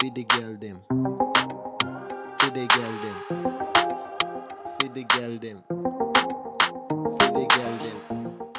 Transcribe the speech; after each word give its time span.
Feed 0.00 0.14
the 0.14 0.24
girl 0.24 0.56
them. 0.56 0.80
Feed 2.40 2.54
the 2.54 2.66
girl 2.74 2.94
them. 3.04 3.16
Feed 4.80 4.94
the 4.94 5.04
girl 5.04 5.38
them. 5.38 5.62
Feed 7.18 7.34
the 7.34 7.46
girl 7.54 7.76
them. 7.84 8.52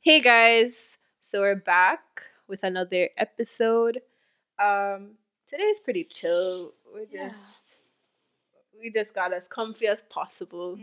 Hey 0.00 0.20
guys, 0.20 0.98
so 1.20 1.40
we're 1.40 1.54
back 1.56 2.00
with 2.48 2.62
another 2.64 3.10
episode. 3.18 4.00
Um, 4.58 5.12
today's 5.46 5.80
pretty 5.80 6.04
chill. 6.04 6.72
We're 6.92 7.06
Yeah. 7.10 7.28
just 7.28 7.74
we 8.80 8.90
just 8.90 9.14
got 9.14 9.32
as 9.32 9.48
comfy 9.48 9.86
as 9.86 10.02
possible. 10.02 10.78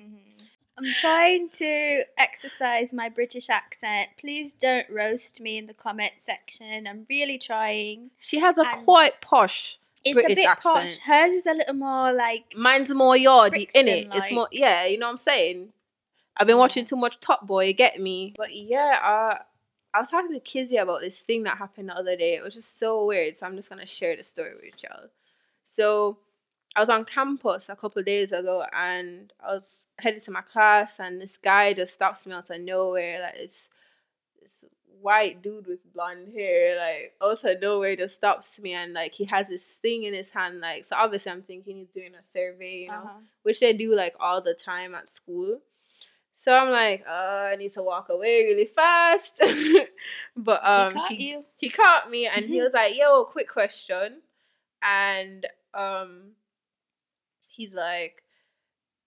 I'm 0.77 0.91
trying 0.93 1.49
to 1.49 2.03
exercise 2.17 2.93
my 2.93 3.07
British 3.09 3.49
accent. 3.49 4.09
Please 4.17 4.53
don't 4.53 4.89
roast 4.89 5.39
me 5.39 5.57
in 5.57 5.67
the 5.67 5.73
comment 5.73 6.13
section. 6.17 6.87
I'm 6.87 7.05
really 7.09 7.37
trying. 7.37 8.11
She 8.19 8.39
has 8.39 8.57
a 8.57 8.67
And- 8.67 8.83
quite 8.83 9.21
posh. 9.21 9.79
It's 10.05 10.13
British 10.13 10.39
a 10.39 10.49
bit 10.49 10.57
posh. 10.59 10.97
Hers 10.97 11.31
is 11.31 11.45
a 11.45 11.53
little 11.53 11.75
more 11.75 12.11
like 12.11 12.53
Mine's 12.57 12.89
more 12.89 13.15
yardy, 13.15 13.69
in 13.73 13.87
it. 13.87 14.07
It's 14.13 14.33
more 14.33 14.49
yeah. 14.51 14.85
You 14.85 14.97
know 14.97 15.05
what 15.05 15.11
I'm 15.11 15.17
saying? 15.17 15.71
I've 16.35 16.47
been 16.47 16.57
watching 16.57 16.83
too 16.83 16.97
much 16.97 17.19
Top 17.21 17.47
Boy. 17.47 17.71
Get 17.73 17.99
me? 17.99 18.33
But 18.37 18.53
yeah, 18.53 18.99
uh, 19.01 19.37
I 19.93 19.99
was 19.99 20.09
talking 20.09 20.33
to 20.33 20.39
Kizzy 20.41 20.75
about 20.77 20.99
this 20.99 21.19
thing 21.19 21.43
that 21.43 21.57
happened 21.57 21.87
the 21.89 21.95
other 21.95 22.17
day. 22.17 22.33
It 22.33 22.43
was 22.43 22.55
just 22.55 22.79
so 22.79 23.05
weird. 23.05 23.37
So 23.37 23.45
I'm 23.45 23.55
just 23.55 23.69
gonna 23.69 23.85
share 23.85 24.17
the 24.17 24.23
story 24.23 24.51
with 24.55 24.83
y'all. 24.83 25.07
So 25.63 26.17
I 26.75 26.79
was 26.79 26.89
on 26.89 27.05
campus 27.05 27.69
a 27.69 27.75
couple 27.75 27.99
of 27.99 28.05
days 28.05 28.31
ago, 28.31 28.65
and 28.73 29.31
I 29.45 29.53
was 29.53 29.85
headed 29.99 30.23
to 30.23 30.31
my 30.31 30.41
class, 30.41 30.99
and 30.99 31.21
this 31.21 31.37
guy 31.37 31.73
just 31.73 31.93
stops 31.93 32.25
me 32.25 32.33
out 32.33 32.49
of 32.49 32.61
nowhere, 32.61 33.21
like 33.21 33.35
this 33.35 33.69
this 34.41 34.65
white 35.01 35.41
dude 35.41 35.67
with 35.67 35.93
blonde 35.93 36.33
hair, 36.33 36.77
like 36.77 37.13
out 37.21 37.43
of 37.43 37.61
nowhere, 37.61 37.95
just 37.95 38.15
stops 38.15 38.59
me, 38.59 38.73
and 38.73 38.93
like 38.93 39.13
he 39.13 39.25
has 39.25 39.49
this 39.49 39.65
thing 39.75 40.03
in 40.03 40.13
his 40.13 40.31
hand, 40.31 40.61
like 40.61 40.83
so. 40.83 40.95
Obviously, 40.95 41.31
I'm 41.31 41.43
thinking 41.43 41.77
he's 41.77 41.93
doing 41.93 42.15
a 42.15 42.23
survey, 42.23 42.83
you 42.83 42.87
know 42.87 42.95
uh-huh. 42.95 43.19
which 43.43 43.59
they 43.59 43.73
do 43.73 43.93
like 43.95 44.15
all 44.19 44.41
the 44.41 44.55
time 44.55 44.95
at 44.95 45.07
school. 45.07 45.59
So 46.35 46.51
I'm 46.51 46.71
like, 46.71 47.05
uh, 47.07 47.51
I 47.51 47.55
need 47.57 47.73
to 47.73 47.83
walk 47.83 48.09
away 48.09 48.43
really 48.43 48.65
fast. 48.65 49.39
but 50.35 50.67
um, 50.67 50.91
he 50.91 50.95
caught 50.95 51.11
he, 51.11 51.37
he 51.57 51.69
caught 51.69 52.09
me 52.09 52.27
and 52.27 52.45
he 52.45 52.61
was 52.63 52.73
like, 52.73 52.97
"Yo, 52.97 53.25
quick 53.25 53.47
question," 53.47 54.21
and 54.81 55.45
um, 55.75 56.31
he's 57.53 57.75
like, 57.75 58.23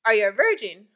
"Are 0.04 0.14
you 0.14 0.28
a 0.28 0.32
virgin?" 0.32 0.86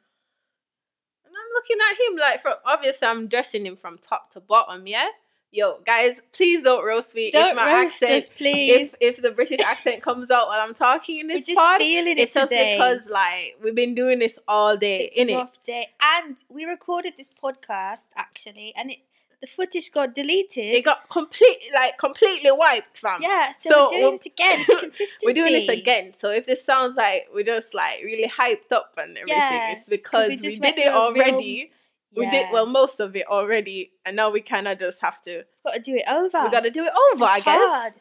And 1.25 1.33
I'm 1.35 1.53
looking 1.53 1.77
at 1.89 1.97
him 2.11 2.17
like, 2.19 2.39
from 2.41 2.53
obviously 2.65 3.07
I'm 3.07 3.27
dressing 3.27 3.65
him 3.65 3.75
from 3.77 3.97
top 3.97 4.31
to 4.31 4.39
bottom. 4.41 4.85
Yeah, 4.87 5.07
yo, 5.51 5.79
guys, 5.85 6.21
please 6.33 6.63
don't 6.63 6.83
roast 6.85 7.15
me 7.15 7.31
Don't 7.31 7.49
if 7.51 7.55
my 7.55 7.71
roast 7.83 8.03
accent, 8.03 8.23
us, 8.25 8.29
please. 8.35 8.71
if 8.81 8.95
if 8.99 9.21
the 9.21 9.31
British 9.31 9.59
accent 9.61 10.01
comes 10.07 10.29
out 10.31 10.47
while 10.47 10.59
I'm 10.59 10.73
talking 10.73 11.19
in 11.19 11.27
We're 11.27 11.37
this 11.37 11.47
just 11.47 11.57
pod. 11.57 11.79
feeling 11.81 12.17
it 12.17 12.19
It's 12.19 12.33
just 12.33 12.49
because 12.51 12.99
like 13.09 13.57
we've 13.63 13.75
been 13.75 13.95
doing 13.95 14.19
this 14.19 14.39
all 14.47 14.75
day, 14.77 15.05
it's 15.05 15.17
in 15.17 15.27
rough 15.35 15.61
day. 15.63 15.87
And 16.03 16.37
we 16.49 16.65
recorded 16.65 17.13
this 17.17 17.29
podcast 17.41 18.07
actually, 18.15 18.73
and 18.75 18.91
it 18.91 18.99
the 19.41 19.47
footage 19.47 19.91
got 19.91 20.13
deleted. 20.13 20.75
It 20.75 20.85
got 20.85 21.09
completely 21.09 21.69
like 21.73 21.97
completely 21.97 22.51
wiped, 22.51 22.97
fam. 22.97 23.21
yeah, 23.21 23.51
so, 23.53 23.69
So 23.69 23.83
we're 23.83 23.89
doing 23.89 24.01
we're- 24.03 24.17
this 24.17 24.25
again. 24.33 24.59
It's 24.67 24.79
consistency. 24.79 25.25
We're 25.25 25.33
doing 25.33 25.53
this 25.53 25.69
again. 25.69 26.13
So 26.13 26.29
if 26.31 26.45
this 26.45 26.63
sounds 26.63 26.95
like 26.95 27.27
we're 27.33 27.43
just 27.43 27.73
like 27.73 28.01
really 28.03 28.29
hyped 28.29 28.71
up 28.71 28.93
and 28.97 29.17
everything, 29.17 29.37
Yeah, 29.37 29.71
it's 29.73 29.89
it's 29.89 30.07
'cause 30.07 30.27
because 30.29 30.43
we 30.43 30.49
we, 30.49 30.59
did 30.59 30.79
it 30.79 30.83
through 30.83 30.91
a 30.99 31.13
real- 31.13 31.23
already. 31.23 31.71
We 32.13 32.29
did 32.29 32.47
well 32.51 32.65
most 32.65 32.99
of 32.99 33.15
it 33.15 33.25
already, 33.27 33.93
and 34.05 34.17
now 34.17 34.29
we 34.31 34.41
kind 34.41 34.67
of 34.67 34.77
just 34.77 34.99
have 34.99 35.21
to. 35.21 35.45
Got 35.65 35.75
to 35.75 35.79
do 35.79 35.95
it 35.95 36.03
over. 36.11 36.43
We 36.43 36.49
got 36.51 36.63
to 36.63 36.69
do 36.69 36.83
it 36.83 36.91
over, 37.13 37.23
I 37.23 37.39
guess. 37.39 37.69
hard. 37.69 37.93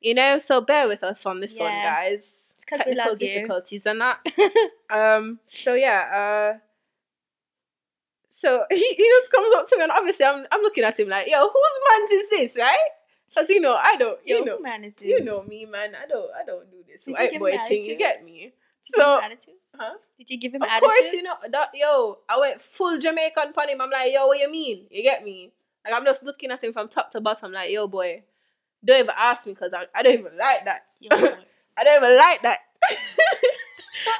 You 0.00 0.14
know, 0.14 0.38
so 0.38 0.60
bear 0.60 0.86
with 0.86 1.02
us 1.02 1.26
on 1.26 1.40
this 1.40 1.58
one, 1.58 1.72
guys. 1.72 2.54
It's 2.54 2.64
Technical 2.64 2.94
love 3.12 3.20
you. 3.20 3.26
difficulties 3.28 3.84
and 3.84 4.00
that. 4.00 4.20
Um. 4.90 5.40
So 5.50 5.74
yeah. 5.74 6.54
Uh. 6.54 6.58
So 8.28 8.64
he, 8.70 8.76
he 8.76 9.10
just 9.20 9.30
comes 9.30 9.48
up 9.56 9.68
to 9.68 9.76
me, 9.76 9.82
and 9.84 9.92
obviously 9.92 10.26
I'm 10.26 10.46
I'm 10.52 10.62
looking 10.62 10.84
at 10.84 10.98
him 10.98 11.08
like, 11.08 11.28
yo, 11.28 11.40
whose 11.40 11.80
man's 11.90 12.10
is 12.10 12.28
this, 12.30 12.56
right? 12.56 12.78
Because 13.28 13.50
you 13.50 13.60
know 13.60 13.74
I 13.74 13.96
don't, 13.96 14.18
you 14.24 14.38
Yo, 14.38 14.44
know, 14.44 14.60
man 14.60 14.84
is 14.84 14.94
you 15.00 15.22
know 15.22 15.42
me, 15.42 15.66
man. 15.66 15.94
I 15.94 16.06
don't 16.06 16.30
I 16.34 16.44
don't 16.44 16.70
do 16.70 16.78
this 16.86 17.04
Did 17.04 17.12
white 17.12 17.38
boy 17.38 17.58
thing. 17.66 17.84
You 17.84 17.96
get 17.96 18.24
me? 18.24 18.52
Did 18.84 18.96
you 18.96 18.96
give 18.96 19.04
him 19.04 19.24
attitude? 19.24 19.54
Huh? 19.76 19.94
Did 20.16 20.30
you 20.30 20.38
give 20.38 20.54
him 20.54 20.62
Of 20.62 20.68
attitude? 20.68 20.88
Of 20.88 20.96
course, 20.96 21.12
you 21.12 21.22
know 21.22 21.34
that. 21.50 21.70
Yo, 21.74 22.18
I 22.28 22.38
went 22.38 22.60
full 22.60 22.98
Jamaican 22.98 23.52
on 23.56 23.68
him. 23.68 23.80
I'm 23.80 23.90
like, 23.90 24.12
yo, 24.12 24.26
what 24.26 24.38
you 24.38 24.50
mean? 24.50 24.86
You 24.90 25.02
get 25.02 25.22
me? 25.24 25.52
Like 25.84 25.94
I'm 25.94 26.04
just 26.04 26.22
looking 26.22 26.50
at 26.50 26.62
him 26.62 26.72
from 26.72 26.88
top 26.88 27.10
to 27.12 27.20
bottom, 27.20 27.52
like, 27.52 27.70
yo, 27.70 27.86
boy, 27.86 28.22
don't 28.84 29.00
even 29.00 29.14
ask 29.16 29.46
me 29.46 29.52
because 29.52 29.72
I, 29.74 29.84
I 29.94 30.02
don't 30.02 30.14
even 30.14 30.36
like 30.38 30.64
that. 30.64 30.86
I 31.10 31.84
don't 31.84 32.02
even 32.02 32.16
like 32.16 32.42
that. 32.42 32.58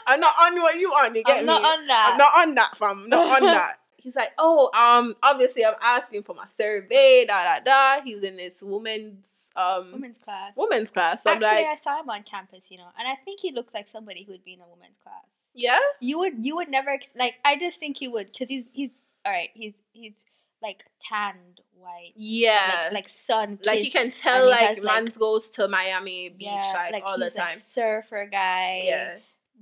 I'm 0.06 0.20
not 0.20 0.34
on 0.40 0.56
what 0.60 0.76
you 0.76 0.90
on. 0.90 1.14
You 1.14 1.24
get 1.24 1.44
me? 1.44 1.52
I'm 1.52 1.56
me? 1.56 1.62
not 1.62 1.78
on 1.78 1.86
that. 1.86 2.10
I'm 2.12 2.18
not 2.18 2.48
on 2.48 2.54
that, 2.54 2.76
fam. 2.76 2.90
I'm 2.90 3.08
not 3.08 3.42
on 3.42 3.46
that. 3.46 3.77
He's 4.00 4.16
like, 4.16 4.30
oh, 4.38 4.70
um, 4.74 5.14
obviously 5.22 5.64
I'm 5.66 5.74
asking 5.82 6.22
for 6.22 6.34
my 6.34 6.46
survey, 6.46 7.26
da 7.26 7.42
da 7.42 7.60
da. 7.60 8.02
He's 8.02 8.22
in 8.22 8.36
this 8.36 8.62
woman's 8.62 9.50
um 9.56 9.90
women's 9.92 10.18
class. 10.18 10.52
woman's 10.56 10.90
class. 10.90 11.22
So 11.24 11.30
I'm 11.30 11.42
Actually, 11.42 11.64
like, 11.64 11.66
I 11.66 11.74
saw 11.74 12.00
him 12.00 12.08
on 12.08 12.22
campus, 12.22 12.70
you 12.70 12.78
know, 12.78 12.88
and 12.98 13.08
I 13.08 13.16
think 13.24 13.40
he 13.40 13.52
looks 13.52 13.74
like 13.74 13.88
somebody 13.88 14.22
who 14.24 14.32
would 14.32 14.44
be 14.44 14.52
in 14.54 14.60
a 14.60 14.68
women's 14.68 14.96
class. 15.02 15.24
yeah, 15.54 15.80
You 16.00 16.18
would, 16.20 16.34
you 16.44 16.54
would 16.56 16.68
never 16.68 16.90
ex- 16.90 17.12
like. 17.18 17.34
I 17.44 17.56
just 17.56 17.80
think 17.80 17.96
he 17.96 18.06
would, 18.08 18.36
cause 18.38 18.48
he's 18.48 18.66
he's 18.72 18.90
all 19.26 19.32
right. 19.32 19.50
He's 19.54 19.74
he's 19.92 20.24
like 20.62 20.84
tanned 21.00 21.60
white, 21.74 22.12
yeah. 22.16 22.82
like, 22.84 22.92
like 22.92 23.08
sun. 23.08 23.58
Like 23.64 23.84
you 23.84 23.90
can 23.90 24.10
tell, 24.10 24.48
like 24.48 24.60
has, 24.60 24.82
man's 24.82 25.16
goes 25.16 25.50
to 25.50 25.68
Miami 25.68 26.28
Beach 26.28 26.48
yeah, 26.48 26.88
like, 26.92 27.04
all 27.04 27.18
the 27.18 27.26
he's, 27.26 27.36
like, 27.36 27.48
time. 27.50 27.58
surfer 27.58 28.26
guy. 28.30 28.82
yeah, 28.84 29.14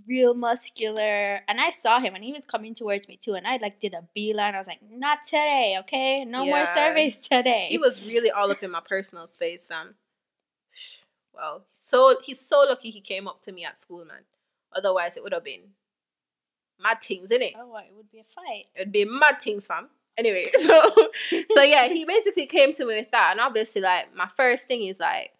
real 0.07 0.35
muscular. 0.35 1.41
And 1.49 1.61
I 1.61 1.71
saw 1.71 2.01
him 2.01 2.15
and 2.15 2.23
he 2.25 2.33
was 2.33 2.45
coming 2.45 2.75
towards 2.75 3.09
me 3.09 3.17
too. 3.17 3.35
And 3.35 3.47
I 3.47 3.57
like 3.57 3.81
did 3.81 3.95
a 3.95 4.03
beeline. 4.15 4.55
I 4.55 4.59
was 4.59 4.67
like, 4.67 4.81
not 4.91 5.25
today, 5.25 5.77
okay? 5.81 6.25
No 6.25 6.45
more 6.45 6.59
Yeah. 6.59 6.75
surveys 6.75 7.19
today. 7.19 7.67
he 7.69 7.79
was 7.79 8.07
really 8.09 8.31
all 8.31 8.51
up 8.51 8.63
in 8.63 8.71
my 8.71 8.81
personal 8.81 9.27
space, 9.27 9.67
fam. 9.67 9.95
Well, 11.33 11.67
so 11.73 12.19
he's 12.23 12.41
so 12.41 12.65
lucky 12.69 12.91
he 12.91 13.01
came 13.01 13.29
up 13.29 13.43
to 13.43 13.53
me 13.53 13.65
at 13.65 13.79
school, 13.79 14.05
man. 14.05 14.25
Otherwise, 14.75 15.17
it 15.17 15.23
would 15.23 15.33
have 15.33 15.45
been 15.45 15.73
mad 16.81 17.03
things, 17.03 17.31
innit? 17.31 17.53
Oh, 17.59 17.69
what? 17.69 17.85
It 17.85 17.95
would 17.95 18.11
be 18.11 18.21
a 18.21 18.25
fight. 18.25 18.67
It'd 18.75 18.93
be 18.93 19.05
mad 19.05 19.41
things, 19.41 19.67
fam. 19.67 19.89
Anyway, 20.19 20.51
so 20.61 20.81
so 21.55 21.63
yeah, 21.63 21.89
he 21.89 22.07
basically 22.07 22.47
came 22.47 22.73
to 22.73 22.87
me 22.87 22.97
with 22.97 23.11
that, 23.11 23.29
and 23.33 23.41
obviously, 23.41 23.83
like 23.83 24.15
my 24.15 24.27
first 24.35 24.67
thing 24.67 24.85
is 24.87 24.99
like, 24.99 25.33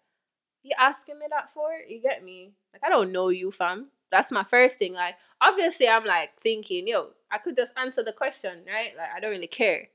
you 0.61 0.71
asking 0.77 1.17
me 1.17 1.25
that 1.31 1.49
for? 1.49 1.69
You 1.87 1.99
get 1.99 2.23
me? 2.23 2.51
Like 2.73 2.83
I 2.85 2.89
don't 2.89 3.11
know 3.11 3.29
you, 3.29 3.51
fam. 3.51 3.87
That's 4.11 4.31
my 4.31 4.43
first 4.43 4.79
thing. 4.79 4.93
Like 4.93 5.15
obviously, 5.41 5.87
I'm 5.87 6.05
like 6.05 6.39
thinking, 6.41 6.87
yo, 6.87 7.09
I 7.31 7.37
could 7.39 7.55
just 7.55 7.73
answer 7.77 8.03
the 8.03 8.13
question, 8.13 8.63
right? 8.67 8.91
Like 8.97 9.09
I 9.15 9.19
don't 9.19 9.31
really 9.31 9.47
care. 9.47 9.89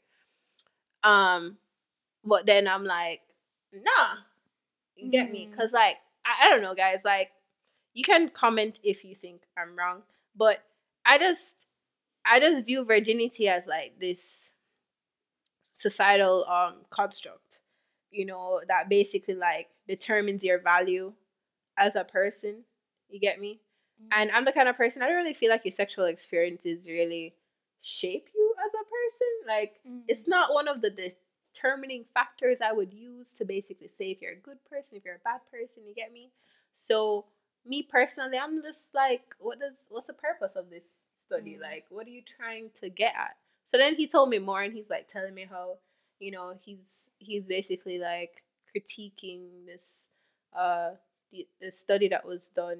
Um, 1.02 1.58
but 2.24 2.46
then 2.46 2.68
I'm 2.68 2.84
like, 2.84 3.22
nah, 3.72 4.18
you 4.96 5.10
get 5.10 5.30
me? 5.30 5.48
Mhm. 5.50 5.56
Cause 5.56 5.72
like 5.72 5.96
I, 6.24 6.46
I 6.46 6.50
don't 6.50 6.62
know, 6.62 6.74
guys. 6.74 7.04
Like 7.04 7.32
you 7.94 8.04
can 8.04 8.28
comment 8.30 8.80
if 8.82 9.04
you 9.04 9.14
think 9.14 9.42
I'm 9.58 9.76
wrong, 9.76 10.02
but 10.36 10.62
I 11.06 11.18
just 11.18 11.56
I 12.26 12.40
just 12.40 12.66
view 12.66 12.84
virginity 12.84 13.48
as 13.48 13.66
like 13.66 13.98
this 14.00 14.52
societal 15.74 16.44
um 16.46 16.76
construct, 16.90 17.60
you 18.10 18.24
know, 18.26 18.60
that 18.68 18.88
basically 18.88 19.34
like 19.34 19.68
determines 19.88 20.44
your 20.44 20.58
value 20.58 21.12
as 21.76 21.96
a 21.96 22.04
person. 22.04 22.64
You 23.08 23.20
get 23.20 23.40
me? 23.40 23.60
And 24.10 24.30
I'm 24.32 24.44
the 24.44 24.52
kind 24.52 24.68
of 24.68 24.76
person 24.76 25.02
I 25.02 25.06
don't 25.06 25.16
really 25.16 25.34
feel 25.34 25.50
like 25.50 25.64
your 25.64 25.72
sexual 25.72 26.06
experiences 26.06 26.86
really 26.86 27.34
shape 27.80 28.28
you 28.34 28.54
as 28.64 28.70
a 28.74 28.84
person. 28.84 29.46
Like 29.46 29.80
Mm. 29.86 30.02
it's 30.08 30.26
not 30.28 30.52
one 30.54 30.68
of 30.68 30.80
the 30.80 30.90
determining 30.90 32.04
factors 32.14 32.60
I 32.60 32.72
would 32.72 32.92
use 32.92 33.30
to 33.32 33.44
basically 33.44 33.88
say 33.88 34.10
if 34.10 34.22
you're 34.22 34.32
a 34.32 34.36
good 34.36 34.64
person, 34.64 34.96
if 34.96 35.04
you're 35.04 35.16
a 35.16 35.24
bad 35.24 35.40
person, 35.50 35.86
you 35.86 35.94
get 35.94 36.12
me? 36.12 36.30
So 36.72 37.26
me 37.64 37.82
personally, 37.82 38.38
I'm 38.38 38.62
just 38.62 38.94
like, 38.94 39.34
what 39.38 39.60
does 39.60 39.76
what's 39.88 40.06
the 40.06 40.14
purpose 40.14 40.52
of 40.56 40.70
this 40.70 40.84
study? 41.26 41.56
Mm. 41.56 41.62
Like, 41.62 41.86
what 41.90 42.06
are 42.06 42.10
you 42.10 42.22
trying 42.22 42.70
to 42.80 42.88
get 42.88 43.14
at? 43.16 43.36
So 43.64 43.78
then 43.78 43.94
he 43.94 44.06
told 44.06 44.28
me 44.28 44.38
more 44.38 44.62
and 44.62 44.74
he's 44.74 44.90
like 44.90 45.08
telling 45.08 45.34
me 45.34 45.46
how, 45.48 45.78
you 46.18 46.30
know, 46.30 46.54
he's 46.64 47.08
he's 47.18 47.46
basically 47.46 47.98
like 47.98 48.42
critiquing 48.74 49.66
this 49.66 50.08
uh 50.56 50.90
the, 51.30 51.46
the 51.60 51.70
study 51.70 52.08
that 52.08 52.24
was 52.26 52.48
done. 52.48 52.78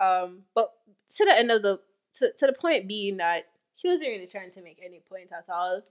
Um 0.00 0.42
but 0.54 0.72
to 1.16 1.24
the 1.24 1.36
end 1.36 1.50
of 1.50 1.62
the 1.62 1.80
to, 2.14 2.32
to 2.38 2.46
the 2.46 2.52
point 2.52 2.88
being 2.88 3.18
that 3.18 3.46
he 3.74 3.88
wasn't 3.88 4.10
really 4.10 4.26
trying 4.26 4.50
to 4.52 4.62
make 4.62 4.80
any 4.84 5.00
point 5.00 5.30
at 5.32 5.44
all. 5.52 5.82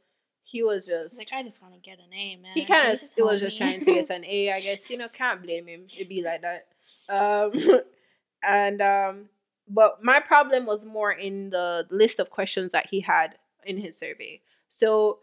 He 0.46 0.64
was 0.64 0.86
just 0.86 1.18
like, 1.18 1.30
I 1.32 1.44
just 1.44 1.62
want 1.62 1.74
to 1.74 1.80
get 1.80 2.00
an 2.00 2.14
A, 2.14 2.36
man. 2.36 2.52
he 2.54 2.66
kind 2.66 2.92
of 2.92 3.00
he 3.16 3.22
was 3.22 3.40
just 3.40 3.58
trying 3.58 3.80
to 3.80 3.86
get 3.86 4.10
an 4.10 4.26
A, 4.26 4.52
I 4.52 4.60
guess. 4.60 4.90
You 4.90 4.98
know, 4.98 5.08
can't 5.08 5.42
blame 5.42 5.68
him. 5.68 5.86
It'd 5.94 6.10
be 6.10 6.22
like 6.22 6.42
that. 6.42 6.68
Um, 7.08 7.52
and 8.44 8.82
um, 8.82 9.30
but 9.70 10.04
my 10.04 10.20
problem 10.20 10.66
was 10.66 10.86
more 10.86 11.12
in 11.12 11.50
the 11.50 11.88
list 11.90 12.20
of 12.20 12.30
questions 12.30 12.74
that 12.74 12.90
he 12.90 13.02
had 13.02 13.36
in 13.66 13.78
his 13.78 13.98
survey. 13.98 14.42
So, 14.68 15.20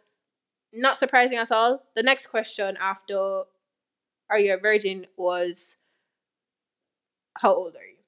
not 0.73 0.97
surprising 0.97 1.39
at 1.39 1.53
all. 1.53 1.83
The 1.95 2.03
next 2.03 2.29
question 2.29 2.79
after 2.81 3.43
"Are 4.31 4.39
you 4.39 4.55
a 4.55 4.59
virgin?" 4.59 5.07
was 5.19 5.77
how 7.37 7.55
old 7.55 7.75
are 7.75 7.85
you? 7.85 8.00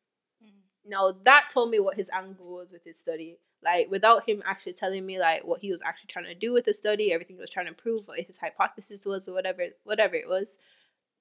Now 0.85 1.15
that 1.25 1.49
told 1.53 1.71
me 1.71 1.79
what 1.81 1.97
his 1.97 2.11
angle 2.11 2.47
was 2.47 2.73
with 2.73 2.85
his 2.85 2.99
study. 2.99 3.39
Like 3.65 3.91
without 3.91 4.29
him 4.29 4.43
actually 4.45 4.73
telling 4.73 5.07
me 5.07 5.21
like 5.21 5.45
what 5.45 5.61
he 5.61 5.71
was 5.71 5.83
actually 5.83 6.09
trying 6.09 6.25
to 6.25 6.35
do 6.35 6.53
with 6.53 6.65
the 6.65 6.75
study, 6.75 7.13
everything 7.13 7.37
he 7.37 7.41
was 7.41 7.51
trying 7.51 7.67
to 7.67 7.73
prove, 7.73 8.09
what 8.09 8.19
his 8.21 8.37
hypothesis 8.39 9.05
was, 9.07 9.29
or 9.29 9.33
whatever, 9.33 9.67
whatever 9.85 10.17
it 10.17 10.29
was. 10.29 10.57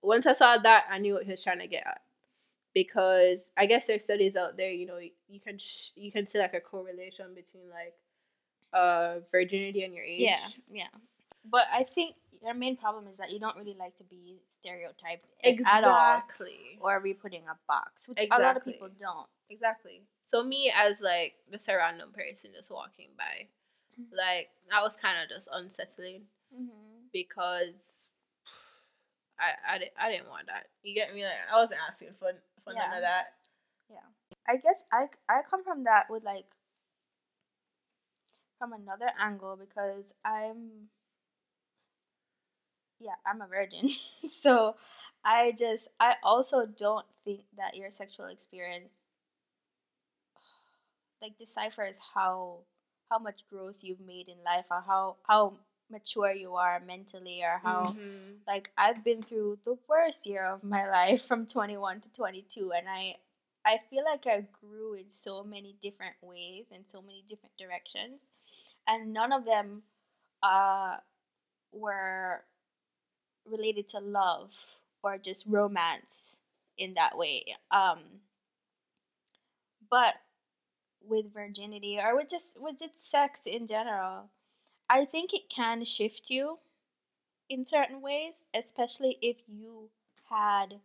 Once 0.01 0.25
I 0.25 0.33
saw 0.33 0.57
that, 0.57 0.85
I 0.89 0.97
knew 0.97 1.13
what 1.13 1.25
he 1.25 1.31
was 1.31 1.43
trying 1.43 1.59
to 1.59 1.67
get 1.67 1.85
at. 1.85 2.01
Because 2.73 3.49
I 3.57 3.65
guess 3.65 3.85
there's 3.85 4.03
studies 4.03 4.35
out 4.35 4.57
there, 4.57 4.71
you 4.71 4.85
know, 4.87 4.97
you 4.97 5.39
can 5.39 5.57
sh- 5.59 5.91
you 5.95 6.11
can 6.11 6.25
see 6.25 6.39
like 6.39 6.53
a 6.53 6.61
correlation 6.61 7.35
between 7.35 7.69
like 7.69 7.93
uh 8.73 9.19
virginity 9.31 9.83
and 9.83 9.93
your 9.93 10.05
age. 10.05 10.21
Yeah, 10.21 10.37
yeah. 10.71 10.87
But 11.45 11.65
I 11.71 11.83
think 11.83 12.15
your 12.41 12.53
main 12.53 12.77
problem 12.77 13.07
is 13.07 13.17
that 13.17 13.31
you 13.31 13.39
don't 13.39 13.57
really 13.57 13.75
like 13.77 13.97
to 13.97 14.03
be 14.05 14.41
stereotyped 14.49 15.25
a- 15.43 15.59
at 15.67 15.83
all, 15.83 16.15
Exactly. 16.17 16.79
or 16.79 16.99
be 17.01 17.13
put 17.13 17.33
in 17.33 17.41
a 17.41 17.57
box, 17.67 18.07
which 18.07 18.25
a 18.31 18.39
lot 18.39 18.57
of 18.57 18.63
people 18.65 18.89
don't. 18.99 19.27
Exactly. 19.51 20.01
So 20.23 20.43
me 20.43 20.71
as 20.75 21.01
like 21.01 21.35
just 21.51 21.67
a 21.69 21.75
random 21.75 22.11
person 22.13 22.51
just 22.55 22.71
walking 22.71 23.09
by, 23.17 23.47
Mm-hmm. 23.99 24.15
like 24.15 24.49
that 24.69 24.81
was 24.81 24.95
kind 24.95 25.17
of 25.21 25.29
just 25.29 25.49
unsettling 25.51 26.23
Mm-hmm. 26.55 27.07
because 27.11 28.05
I 29.37 29.75
I, 29.75 29.77
di- 29.79 29.91
I 29.99 30.11
didn't 30.11 30.29
want 30.29 30.47
that. 30.47 30.67
You 30.83 30.95
get 30.95 31.13
me? 31.13 31.23
Like 31.25 31.33
I 31.51 31.57
wasn't 31.59 31.81
asking 31.89 32.09
for 32.17 32.31
for 32.63 32.73
none 32.73 32.93
of 32.95 33.01
that. 33.01 33.33
Yeah. 33.89 34.07
I 34.47 34.55
guess 34.57 34.85
I 34.93 35.07
I 35.27 35.41
come 35.49 35.63
from 35.65 35.83
that 35.83 36.05
with 36.09 36.23
like 36.23 36.45
from 38.57 38.73
another 38.73 39.09
angle 39.19 39.57
because 39.59 40.13
I'm 40.23 40.89
yeah, 42.99 43.15
I'm 43.25 43.41
a 43.41 43.47
virgin. 43.47 43.89
so 44.29 44.75
I 45.25 45.53
just 45.57 45.87
I 45.99 46.15
also 46.23 46.65
don't 46.65 47.05
think 47.25 47.41
that 47.57 47.75
your 47.75 47.91
sexual 47.91 48.27
experience 48.27 48.91
like 51.21 51.37
deciphers 51.37 51.99
how 52.13 52.59
how 53.09 53.19
much 53.19 53.47
growth 53.49 53.79
you've 53.83 53.99
made 53.99 54.27
in 54.29 54.37
life 54.43 54.65
or 54.71 54.81
how 54.85 55.17
how 55.27 55.53
mature 55.89 56.31
you 56.31 56.55
are 56.55 56.79
mentally 56.79 57.41
or 57.43 57.59
how 57.63 57.95
Mhm. 57.97 58.39
like 58.47 58.71
I've 58.77 59.03
been 59.03 59.21
through 59.21 59.59
the 59.63 59.77
worst 59.87 60.25
year 60.25 60.45
of 60.45 60.63
my 60.63 60.89
life 60.89 61.23
from 61.25 61.45
21 61.47 62.01
to 62.01 62.11
22 62.11 62.71
and 62.73 62.87
I 62.89 63.17
I 63.65 63.79
feel 63.89 64.03
like 64.05 64.25
I 64.25 64.41
grew 64.41 64.93
in 64.95 65.09
so 65.09 65.43
many 65.43 65.73
different 65.81 66.15
ways 66.21 66.67
in 66.71 66.85
so 66.85 67.01
many 67.01 67.23
different 67.27 67.55
directions 67.57 68.29
and 68.87 69.13
none 69.13 69.31
of 69.31 69.45
them 69.45 69.83
uh 70.43 70.97
were 71.73 72.43
related 73.45 73.87
to 73.89 73.99
love 73.99 74.53
or 75.03 75.17
just 75.17 75.45
romance 75.47 76.37
in 76.77 76.93
that 76.95 77.17
way 77.17 77.43
um 77.71 77.99
but 79.89 80.15
with 81.03 81.33
virginity 81.33 81.99
or 82.03 82.15
with 82.15 82.29
just 82.29 82.59
with 82.59 82.79
just 82.79 83.09
sex 83.09 83.41
in 83.45 83.67
general 83.67 84.29
I 84.91 85.05
think 85.05 85.33
it 85.33 85.49
can 85.49 85.85
shift 85.85 86.29
you 86.29 86.59
in 87.49 87.63
certain 87.63 88.01
ways, 88.01 88.47
especially 88.53 89.17
if 89.21 89.37
you 89.47 89.89
had 90.29 90.81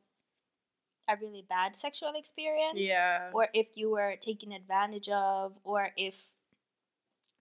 a 1.09 1.17
really 1.21 1.45
bad 1.49 1.75
sexual 1.75 2.13
experience. 2.15 2.79
Yeah. 2.79 3.31
Or 3.33 3.49
if 3.53 3.69
you 3.75 3.91
were 3.91 4.15
taken 4.15 4.53
advantage 4.53 5.09
of, 5.09 5.55
or 5.65 5.89
if. 5.97 6.29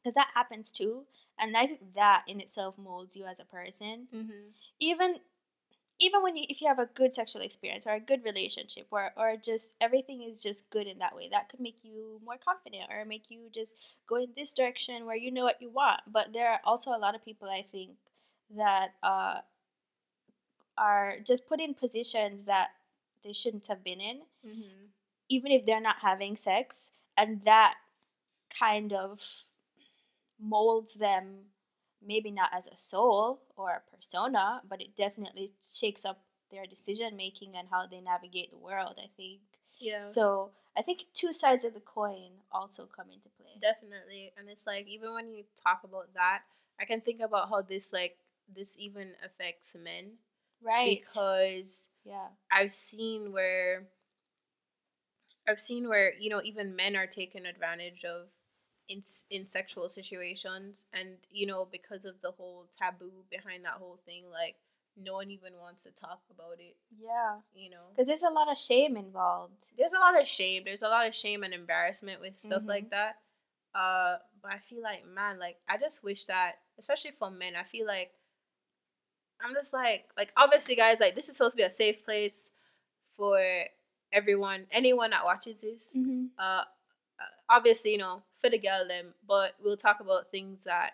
Because 0.02 0.16
that 0.16 0.30
happens 0.34 0.72
too. 0.72 1.06
And 1.40 1.56
I 1.56 1.68
think 1.68 1.94
that 1.94 2.24
in 2.28 2.40
itself 2.40 2.80
molds 2.80 3.16
you 3.16 3.26
as 3.26 3.40
a 3.40 3.46
person. 3.46 4.08
mm-hmm. 4.14 4.50
Even. 4.80 5.18
Even 6.00 6.22
when 6.24 6.36
you, 6.36 6.46
if 6.50 6.62
you 6.62 6.68
have 6.68 6.80
a 6.80 6.88
good 6.88 7.14
sexual 7.14 7.42
experience 7.42 7.88
or 7.88 7.94
a 7.94 8.00
good 8.02 8.26
relationship 8.26 8.88
or, 8.92 9.12
or 9.16 9.38
just 9.38 9.76
everything 9.80 10.22
is 10.22 10.44
just 10.44 10.70
good 10.70 10.88
in 10.88 11.00
that 11.00 11.16
way, 11.16 11.30
that 11.32 11.48
could 11.48 11.62
make 11.62 11.78
you 11.84 12.20
more 12.26 12.38
confident 12.38 12.92
or 12.92 13.06
make 13.06 13.32
you 13.32 13.50
just 13.54 13.76
go 14.08 14.18
in 14.18 14.28
this 14.36 14.54
direction 14.54 15.06
where 15.06 15.16
you 15.16 15.32
know 15.32 15.46
what 15.46 15.62
you 15.62 15.70
want. 15.70 16.02
But 16.12 16.34
there 16.34 16.52
are 16.52 16.60
also 16.66 16.92
a 16.92 17.00
lot 17.00 17.16
of 17.16 17.24
people 17.24 17.48
I 17.48 17.62
think 17.62 17.92
that 18.56 18.96
uh, 19.02 19.40
are 20.78 21.16
just 21.26 21.48
put 21.48 21.62
in 21.62 21.74
positions 21.74 22.46
that 22.46 22.70
they 23.24 23.34
shouldn't 23.34 23.68
have 23.68 23.84
been 23.84 24.02
in, 24.02 24.22
Mm-hmm. 24.46 24.86
even 25.30 25.52
if 25.52 25.66
they're 25.66 25.82
not 25.82 25.98
having 26.02 26.36
sex, 26.36 26.92
and 27.18 27.42
that 27.46 27.76
kind 28.50 28.94
of 28.94 29.46
molds 30.40 30.96
them 30.96 31.46
maybe 32.06 32.32
not 32.32 32.50
as 32.54 32.68
a 32.68 32.78
soul 32.78 33.42
or 33.58 33.72
a 33.72 33.96
persona, 33.96 34.62
but 34.68 34.82
it 34.82 34.96
definitely 34.96 35.54
shakes 35.62 36.06
up 36.06 36.22
their 36.52 36.66
decision 36.66 37.16
making 37.16 37.56
and 37.56 37.68
how 37.72 37.86
they 37.88 38.02
navigate 38.02 38.52
the 38.52 38.58
world, 38.58 38.96
I 38.98 39.10
think. 39.18 39.42
Yeah. 39.80 40.00
So 40.00 40.52
I 40.78 40.82
think 40.82 41.06
two 41.14 41.34
sides 41.34 41.64
of 41.64 41.74
the 41.74 41.80
coin 41.80 42.32
also 42.52 42.86
come 42.86 43.08
into 43.14 43.30
play. 43.30 43.58
Definitely. 43.62 44.32
And 44.38 44.50
it's 44.50 44.68
like 44.68 44.88
even 44.88 45.14
when 45.14 45.34
you 45.34 45.44
talk 45.62 45.82
about 45.84 46.14
that, 46.14 46.44
I 46.80 46.86
can 46.86 47.02
think 47.02 47.22
about 47.22 47.50
how 47.50 47.62
this 47.62 47.94
like 47.94 48.18
this 48.54 48.76
even 48.78 49.14
affects 49.24 49.76
men 49.82 50.14
Right. 50.62 51.02
because 51.06 51.90
yeah. 52.04 52.28
I've 52.52 52.74
seen 52.74 53.32
where 53.32 53.88
I've 55.48 55.60
seen 55.60 55.88
where 55.88 56.14
you 56.20 56.30
know 56.30 56.42
even 56.44 56.76
men 56.76 56.96
are 56.96 57.08
taken 57.08 57.46
advantage 57.46 58.04
of 58.04 58.28
in 58.88 59.02
in 59.30 59.46
sexual 59.48 59.90
situations 59.90 60.86
and 60.94 61.18
you 61.32 61.46
know 61.48 61.68
because 61.72 62.06
of 62.06 62.16
the 62.22 62.32
whole 62.32 62.66
taboo 62.78 63.12
behind 63.32 63.64
that 63.66 63.74
whole 63.80 64.00
thing 64.06 64.24
like 64.32 64.56
no 64.98 65.14
one 65.14 65.30
even 65.32 65.54
wants 65.60 65.84
to 65.84 65.92
talk 65.92 66.22
about 66.30 66.60
it 66.60 66.76
Yeah. 67.02 67.38
you 67.54 67.70
know 67.70 67.88
Because 67.92 68.08
there's 68.08 68.24
a 68.24 68.30
lot 68.30 68.50
of 68.50 68.58
shame 68.58 68.96
involved. 68.96 69.66
there's 69.78 69.94
a 69.94 70.00
lot 70.00 70.20
of 70.20 70.28
shame 70.28 70.64
there's 70.66 70.84
a 70.84 70.88
lot 70.88 71.08
of 71.08 71.16
shame 71.16 71.44
and 71.44 71.54
embarrassment 71.54 72.22
with 72.22 72.38
stuff 72.38 72.62
Mhm. 72.64 72.68
like 72.68 72.90
that 72.92 73.16
uh 73.74 74.18
but 74.42 74.52
i 74.52 74.60
feel 74.60 74.82
like 74.82 75.06
man 75.06 75.40
like 75.40 75.58
i 75.68 75.78
just 75.78 76.04
wish 76.04 76.26
that 76.26 76.60
especially 76.78 77.12
for 77.12 77.30
men 77.32 77.56
i 77.56 77.64
feel 77.64 77.86
like 77.88 78.12
i'm 79.42 79.54
just 79.54 79.74
like 79.74 80.06
like 80.18 80.32
obviously 80.38 80.76
guys 80.76 81.00
like 81.00 81.16
this 81.16 81.28
is 81.30 81.36
supposed 81.36 81.54
to 81.54 81.58
be 81.58 81.64
a 81.64 81.70
safe 81.70 82.04
place 82.06 82.50
for 83.18 83.40
everyone 84.14 84.66
anyone 84.72 85.10
that 85.10 85.26
watches 85.26 85.60
this 85.62 85.90
Mm-hmm. 85.96 86.26
uh, 86.40 86.64
obviously 87.50 87.92
you 87.92 87.98
know 87.98 88.22
for 88.40 88.50
the 88.50 88.58
girl 88.58 88.88
them 88.88 89.14
but 89.28 89.54
we'll 89.64 89.78
talk 89.78 90.00
about 90.00 90.32
things 90.32 90.64
that 90.66 90.92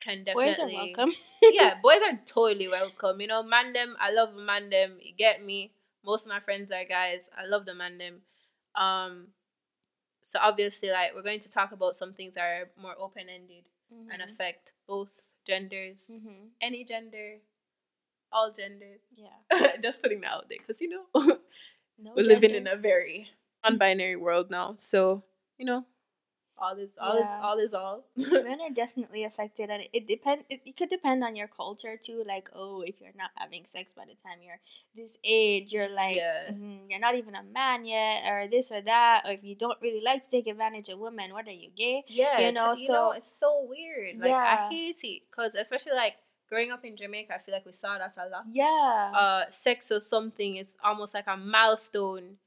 can 0.00 0.22
definitely 0.24 0.52
Boys 0.52 0.58
are 0.60 0.68
welcome. 0.72 1.10
yeah, 1.42 1.74
boys 1.82 2.00
are 2.08 2.20
totally 2.24 2.68
welcome. 2.68 3.20
You 3.20 3.26
know, 3.26 3.42
man 3.42 3.72
them, 3.72 3.96
I 4.00 4.12
love 4.12 4.32
man 4.32 4.70
them. 4.70 4.98
You 5.02 5.12
get 5.18 5.42
me. 5.42 5.72
Most 6.04 6.24
of 6.24 6.28
my 6.28 6.38
friends 6.38 6.70
are 6.70 6.84
guys. 6.84 7.28
I 7.36 7.46
love 7.46 7.66
the 7.66 7.74
man 7.74 7.98
them. 7.98 8.20
Um, 8.76 9.26
so 10.22 10.38
obviously, 10.40 10.90
like 10.90 11.16
we're 11.16 11.24
going 11.24 11.40
to 11.40 11.50
talk 11.50 11.72
about 11.72 11.96
some 11.96 12.12
things 12.14 12.36
that 12.36 12.42
are 12.42 12.70
more 12.80 12.94
open 12.96 13.28
ended 13.28 13.64
and 13.90 14.22
Mhm. 14.22 14.30
affect 14.30 14.72
both 14.86 15.30
genders, 15.44 16.08
Mhm. 16.14 16.50
any 16.60 16.84
gender, 16.84 17.40
all 18.30 18.52
genders. 18.52 19.00
Yeah. 19.16 19.34
Just 19.82 20.00
putting 20.00 20.20
that 20.20 20.30
out 20.30 20.48
there 20.48 20.58
because 20.58 20.80
you 20.80 20.90
know 20.90 21.06
No 21.98 22.12
we're 22.14 22.22
living 22.24 22.54
in 22.54 22.68
a 22.68 22.76
very 22.76 23.30
non-binary 23.64 24.16
world 24.16 24.50
now. 24.50 24.76
So 24.76 25.24
you 25.58 25.66
know, 25.66 25.84
all 26.60 26.76
is 26.76 26.90
all 27.00 27.16
is 27.16 27.28
Yeah. 27.28 27.40
all 27.46 27.58
is 27.58 27.74
all. 27.74 28.04
men 28.16 28.60
are 28.60 28.70
definitely 28.70 29.22
affected 29.24 29.70
and 29.70 29.84
it 29.92 30.06
depends 30.08 30.44
it, 30.48 30.60
it 30.66 30.76
could 30.76 30.88
depend 30.88 31.22
on 31.22 31.36
your 31.36 31.46
culture 31.46 31.96
too 31.96 32.24
like 32.26 32.48
oh 32.52 32.80
if 32.82 33.00
you're 33.00 33.14
not 33.16 33.30
having 33.36 33.64
sex 33.66 33.92
by 33.94 34.04
the 34.04 34.16
time 34.26 34.38
you're 34.42 34.58
this 34.96 35.16
age 35.22 35.72
you're 35.72 35.88
like 35.88 36.16
Yeah. 36.16 36.50
"Mhm, 36.50 36.90
you're 36.90 36.98
not 36.98 37.14
even 37.14 37.36
a 37.36 37.44
man 37.44 37.84
yet 37.84 38.24
or 38.30 38.48
this 38.48 38.72
or 38.72 38.80
that 38.82 39.22
or 39.24 39.32
if 39.38 39.44
you 39.44 39.54
don't 39.54 39.78
really 39.80 40.02
like 40.02 40.22
to 40.22 40.30
take 40.30 40.48
advantage 40.48 40.88
of 40.88 40.98
women 40.98 41.32
what 41.32 41.46
are 41.46 41.52
you 41.64 41.70
gay 41.76 42.02
Yeah, 42.08 42.40
You 42.40 42.50
know, 42.52 42.66
know, 42.66 42.72
you 42.74 42.88
know, 42.88 43.10
so- 43.12 43.16
it's 43.18 43.32
so 43.38 43.64
weird. 43.68 44.18
Like 44.18 44.30
Yeah. 44.30 44.66
I 44.68 44.68
hate 44.74 44.98
it 45.04 45.22
because 45.30 45.54
especially 45.54 45.92
like 45.94 46.16
growing 46.48 46.72
up 46.72 46.84
in 46.84 46.96
Jamaica, 46.96 47.34
I 47.34 47.38
feel 47.38 47.54
like 47.54 47.66
we 47.66 47.72
saw 47.72 47.98
that 47.98 48.14
a 48.16 48.26
lot. 48.28 48.46
yeah 48.50 49.12
Uh, 49.14 49.44
sex 49.52 49.92
or 49.92 50.00
something 50.00 50.56
is 50.56 50.76
almost 50.82 51.14
like 51.14 51.26
a 51.28 51.36
milestone, 51.36 52.38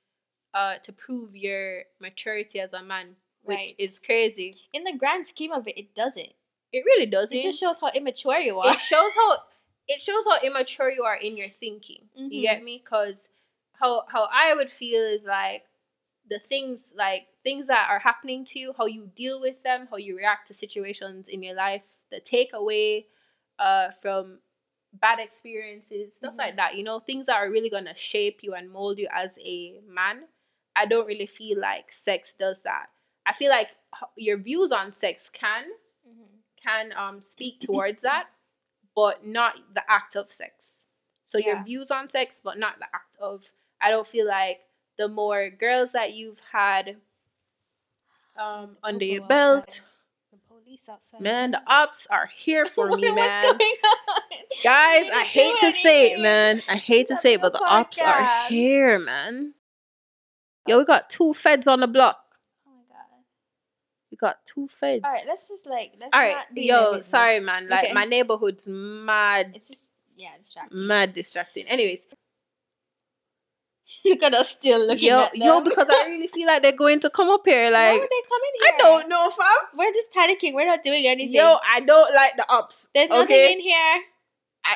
uh, 0.53 0.75
to 0.83 0.91
prove 0.91 1.35
your 1.35 1.83
maturity 1.99 2.59
as 2.59 2.73
a 2.73 2.81
man, 2.83 3.15
which 3.43 3.57
Right. 3.57 3.75
is 3.77 3.99
crazy. 3.99 4.57
in 4.73 4.83
the 4.83 4.93
grand 4.97 5.25
scheme 5.27 5.51
of 5.51 5.67
it 5.67 5.77
it 5.77 5.95
doesn't 5.95 6.33
It 6.71 6.85
really 6.85 7.05
doesn't. 7.05 7.37
it 7.37 7.41
just 7.41 7.59
shows 7.59 7.77
how 7.79 7.89
immature 7.93 8.39
you 8.39 8.59
are 8.59 8.73
it 8.73 8.79
shows 8.79 9.13
how 9.15 9.37
it 9.87 9.99
shows 10.01 10.23
how 10.25 10.39
immature 10.41 10.89
you 10.91 11.03
are 11.03 11.15
in 11.17 11.35
your 11.37 11.49
thinking. 11.49 12.09
Mhm. 12.17 12.31
You 12.31 12.41
get 12.41 12.63
me? 12.63 12.77
Because 12.83 13.27
how 13.73 14.05
how 14.07 14.29
I 14.31 14.53
would 14.53 14.69
feel 14.69 15.01
is 15.01 15.23
like 15.25 15.65
the 16.29 16.39
things 16.39 16.85
like 16.95 17.27
things 17.43 17.67
that 17.67 17.87
are 17.89 17.99
happening 17.99 18.45
to 18.45 18.59
you, 18.59 18.73
how 18.77 18.85
you 18.85 19.09
deal 19.15 19.41
with 19.41 19.61
them, 19.63 19.87
how 19.89 19.97
you 19.97 20.15
react 20.15 20.47
to 20.47 20.53
situations 20.53 21.27
in 21.27 21.41
your 21.43 21.55
life, 21.55 21.81
the 22.11 22.21
takeaway 22.21 23.05
uh 23.59 23.89
from 23.91 24.39
bad 24.93 25.19
experiences, 25.19 26.15
stuff 26.15 26.35
like 26.37 26.55
that. 26.57 26.75
You 26.75 26.83
know, 26.83 26.99
things 26.99 27.25
that 27.25 27.35
are 27.35 27.49
really 27.49 27.69
gonna 27.69 27.95
shape 27.95 28.43
you 28.43 28.53
and 28.53 28.69
mold 28.69 28.97
you 28.99 29.07
as 29.11 29.37
a 29.39 29.79
man. 29.87 30.27
I 30.75 30.85
don't 30.85 31.05
really 31.07 31.25
feel 31.27 31.59
like 31.59 31.91
sex 31.91 32.33
does 32.35 32.61
that. 32.63 32.87
I 33.25 33.33
feel 33.33 33.49
like 33.49 33.69
your 34.15 34.37
views 34.37 34.71
on 34.71 34.93
sex 34.93 35.29
can 35.29 35.65
Mhm. 36.07 36.27
can 36.61 36.93
um 36.93 37.21
speak 37.21 37.59
towards 37.59 38.01
that, 38.03 38.27
but 38.95 39.25
not 39.25 39.73
the 39.73 39.83
act 39.91 40.15
of 40.15 40.31
sex. 40.31 40.85
So 41.23 41.37
Yeah. 41.37 41.47
your 41.55 41.63
views 41.63 41.91
on 41.91 42.09
sex, 42.09 42.39
but 42.43 42.57
not 42.57 42.79
the 42.79 42.85
act 42.93 43.17
of. 43.19 43.51
I 43.81 43.89
don't 43.89 44.07
feel 44.07 44.27
like 44.27 44.61
the 44.97 45.07
more 45.07 45.49
girls 45.49 45.91
that 45.93 46.13
you've 46.13 46.39
had 46.51 46.97
um 48.37 48.77
under 48.83 49.05
your 49.05 49.23
belt. 49.27 49.63
outside. 49.65 49.83
The 50.31 50.37
police 50.47 50.87
outside. 50.89 51.21
Man, 51.21 51.51
the 51.51 51.61
ops 51.67 52.07
are 52.07 52.27
here 52.27 52.65
for 52.65 52.87
me, 52.95 53.09
What's 53.09 53.15
man. 53.15 53.43
going 53.57 53.75
on? 53.83 54.21
Guys, 54.63 55.09
I 55.11 55.23
hate 55.23 55.55
do 55.59 55.67
to 55.67 55.71
say 55.71 56.11
it, 56.13 56.19
man. 56.19 56.61
I 56.69 56.77
hate 56.77 57.07
to 57.07 57.15
say 57.15 57.33
it, 57.33 57.41
but 57.41 57.51
the 57.53 57.59
Having 57.59 57.73
a 57.75 57.79
ops 57.79 58.01
are 58.01 58.47
here, 58.47 58.99
man. 58.99 59.53
Yo, 60.67 60.77
we 60.77 60.85
got 60.85 61.09
two 61.09 61.33
feds 61.33 61.67
on 61.67 61.79
the 61.79 61.87
block. 61.87 62.19
Oh 62.67 62.71
my 62.71 62.83
god. 62.87 63.23
We 64.11 64.17
got 64.17 64.45
two 64.45 64.67
feds. 64.67 65.01
All 65.03 65.11
right, 65.11 65.23
let's 65.27 65.47
just 65.47 65.65
like 65.65 65.93
let's 65.99 66.11
All 66.13 66.19
right, 66.21 66.45
yo, 66.55 67.01
sorry, 67.01 67.39
man. 67.39 67.67
Like 67.67 67.85
Okay. 67.85 67.93
my 67.93 68.05
neighborhood's 68.05 68.67
mad, 68.67 69.51
It's 69.55 69.67
just 69.69 69.91
yeah, 70.15 70.37
distracting. 70.37 70.87
mad 70.87 71.13
distracting. 71.13 71.65
Anyways, 71.67 72.05
Look 74.05 74.23
at 74.23 74.33
us 74.33 74.49
still 74.51 74.87
looking 74.87 75.09
yo, 75.09 75.19
at 75.19 75.31
them. 75.33 75.41
yo, 75.41 75.61
because 75.61 75.87
I 75.89 76.07
really 76.09 76.27
feel 76.33 76.47
like 76.47 76.61
they're 76.61 76.71
going 76.77 76.99
to 77.01 77.09
come 77.09 77.29
up 77.29 77.41
here. 77.43 77.69
Like, 77.71 77.91
Why 77.93 77.99
would 77.99 78.09
they 78.09 78.29
come 78.29 78.41
in 78.47 78.73
I 78.73 78.77
don't 78.77 79.09
know, 79.09 79.29
fam. 79.31 79.47
We're 79.77 79.91
just 79.91 80.13
panicking. 80.13 80.53
We're 80.53 80.65
not 80.67 80.81
doing 80.83 81.05
anything. 81.07 81.33
Yo, 81.33 81.57
I 81.67 81.81
don't 81.81 82.13
like 82.15 82.37
the 82.37 82.45
ops. 82.49 82.87
There's 82.93 83.09
nothing 83.09 83.35
in 83.35 83.59
here. 83.59 84.01
I- 84.65 84.75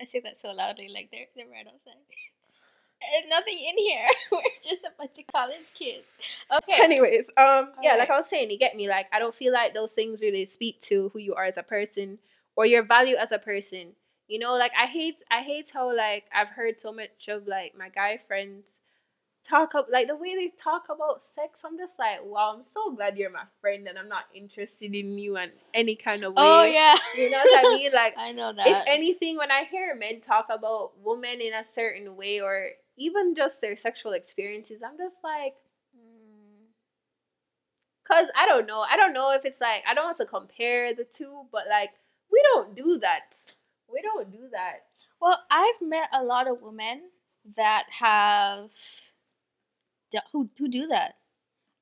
I 0.00 0.04
say 0.04 0.18
that 0.20 0.36
so 0.36 0.52
loudly, 0.52 0.90
like 0.92 1.10
they're 1.12 1.26
they're 1.36 1.46
right 1.46 1.64
outside. 1.66 1.94
There's 3.12 3.30
nothing 3.30 3.54
in 3.56 3.78
here. 3.78 4.06
We're 4.32 4.40
just 4.62 4.82
a 4.84 4.90
bunch 4.98 5.11
college 5.32 5.72
kids. 5.74 6.06
Okay. 6.54 6.82
Anyways, 6.82 7.28
um, 7.36 7.72
yeah, 7.82 7.96
like 7.96 8.10
I 8.10 8.16
was 8.16 8.28
saying, 8.28 8.50
you 8.50 8.58
get 8.58 8.76
me. 8.76 8.88
Like, 8.88 9.06
I 9.12 9.18
don't 9.18 9.34
feel 9.34 9.52
like 9.52 9.74
those 9.74 9.92
things 9.92 10.20
really 10.22 10.44
speak 10.44 10.80
to 10.82 11.10
who 11.12 11.18
you 11.18 11.34
are 11.34 11.44
as 11.44 11.56
a 11.56 11.62
person 11.62 12.18
or 12.56 12.66
your 12.66 12.84
value 12.84 13.16
as 13.16 13.32
a 13.32 13.38
person. 13.38 13.92
You 14.28 14.38
know, 14.38 14.54
like 14.54 14.72
I 14.78 14.86
hate, 14.86 15.16
I 15.30 15.42
hate 15.42 15.70
how 15.72 15.94
like 15.94 16.24
I've 16.34 16.50
heard 16.50 16.80
so 16.80 16.92
much 16.92 17.28
of 17.28 17.46
like 17.46 17.76
my 17.76 17.88
guy 17.88 18.18
friends 18.26 18.80
talk 19.42 19.74
up 19.74 19.88
like 19.90 20.06
the 20.06 20.16
way 20.16 20.34
they 20.34 20.52
talk 20.56 20.84
about 20.88 21.22
sex. 21.22 21.62
I'm 21.64 21.76
just 21.76 21.98
like, 21.98 22.24
wow, 22.24 22.54
I'm 22.56 22.64
so 22.64 22.94
glad 22.94 23.18
you're 23.18 23.30
my 23.30 23.44
friend 23.60 23.86
and 23.88 23.98
I'm 23.98 24.08
not 24.08 24.24
interested 24.34 24.94
in 24.94 25.18
you 25.18 25.36
in 25.36 25.50
any 25.74 25.96
kind 25.96 26.24
of 26.24 26.32
way. 26.32 26.42
Oh 26.42 26.64
yeah. 26.64 26.96
you 27.16 27.30
know 27.30 27.38
what 27.38 27.66
I 27.66 27.76
mean? 27.76 27.90
Like, 27.92 28.14
I 28.16 28.32
know 28.32 28.52
that. 28.52 28.66
if 28.66 28.82
anything, 28.86 29.36
when 29.36 29.50
I 29.50 29.64
hear 29.64 29.94
men 29.94 30.20
talk 30.20 30.46
about 30.48 30.92
women 31.02 31.40
in 31.40 31.52
a 31.52 31.64
certain 31.64 32.16
way 32.16 32.40
or 32.40 32.68
even 33.02 33.34
just 33.34 33.60
their 33.60 33.76
sexual 33.76 34.12
experiences, 34.12 34.82
I'm 34.82 34.96
just 34.98 35.16
like. 35.22 35.54
Mm. 35.96 36.68
Cause 38.06 38.26
I 38.36 38.46
don't 38.46 38.66
know. 38.66 38.80
I 38.80 38.96
don't 38.96 39.12
know 39.12 39.32
if 39.32 39.44
it's 39.44 39.60
like 39.60 39.82
I 39.88 39.94
don't 39.94 40.04
want 40.04 40.18
to 40.18 40.26
compare 40.26 40.94
the 40.94 41.04
two, 41.04 41.42
but 41.50 41.64
like 41.68 41.90
we 42.30 42.42
don't 42.52 42.74
do 42.74 42.98
that. 43.00 43.34
We 43.92 44.02
don't 44.02 44.30
do 44.30 44.48
that. 44.52 44.86
Well, 45.20 45.38
I've 45.50 45.80
met 45.80 46.08
a 46.14 46.24
lot 46.24 46.48
of 46.48 46.62
women 46.62 47.02
that 47.56 47.84
have 47.90 48.70
who 50.32 50.48
who 50.58 50.68
do 50.68 50.86
that. 50.88 51.14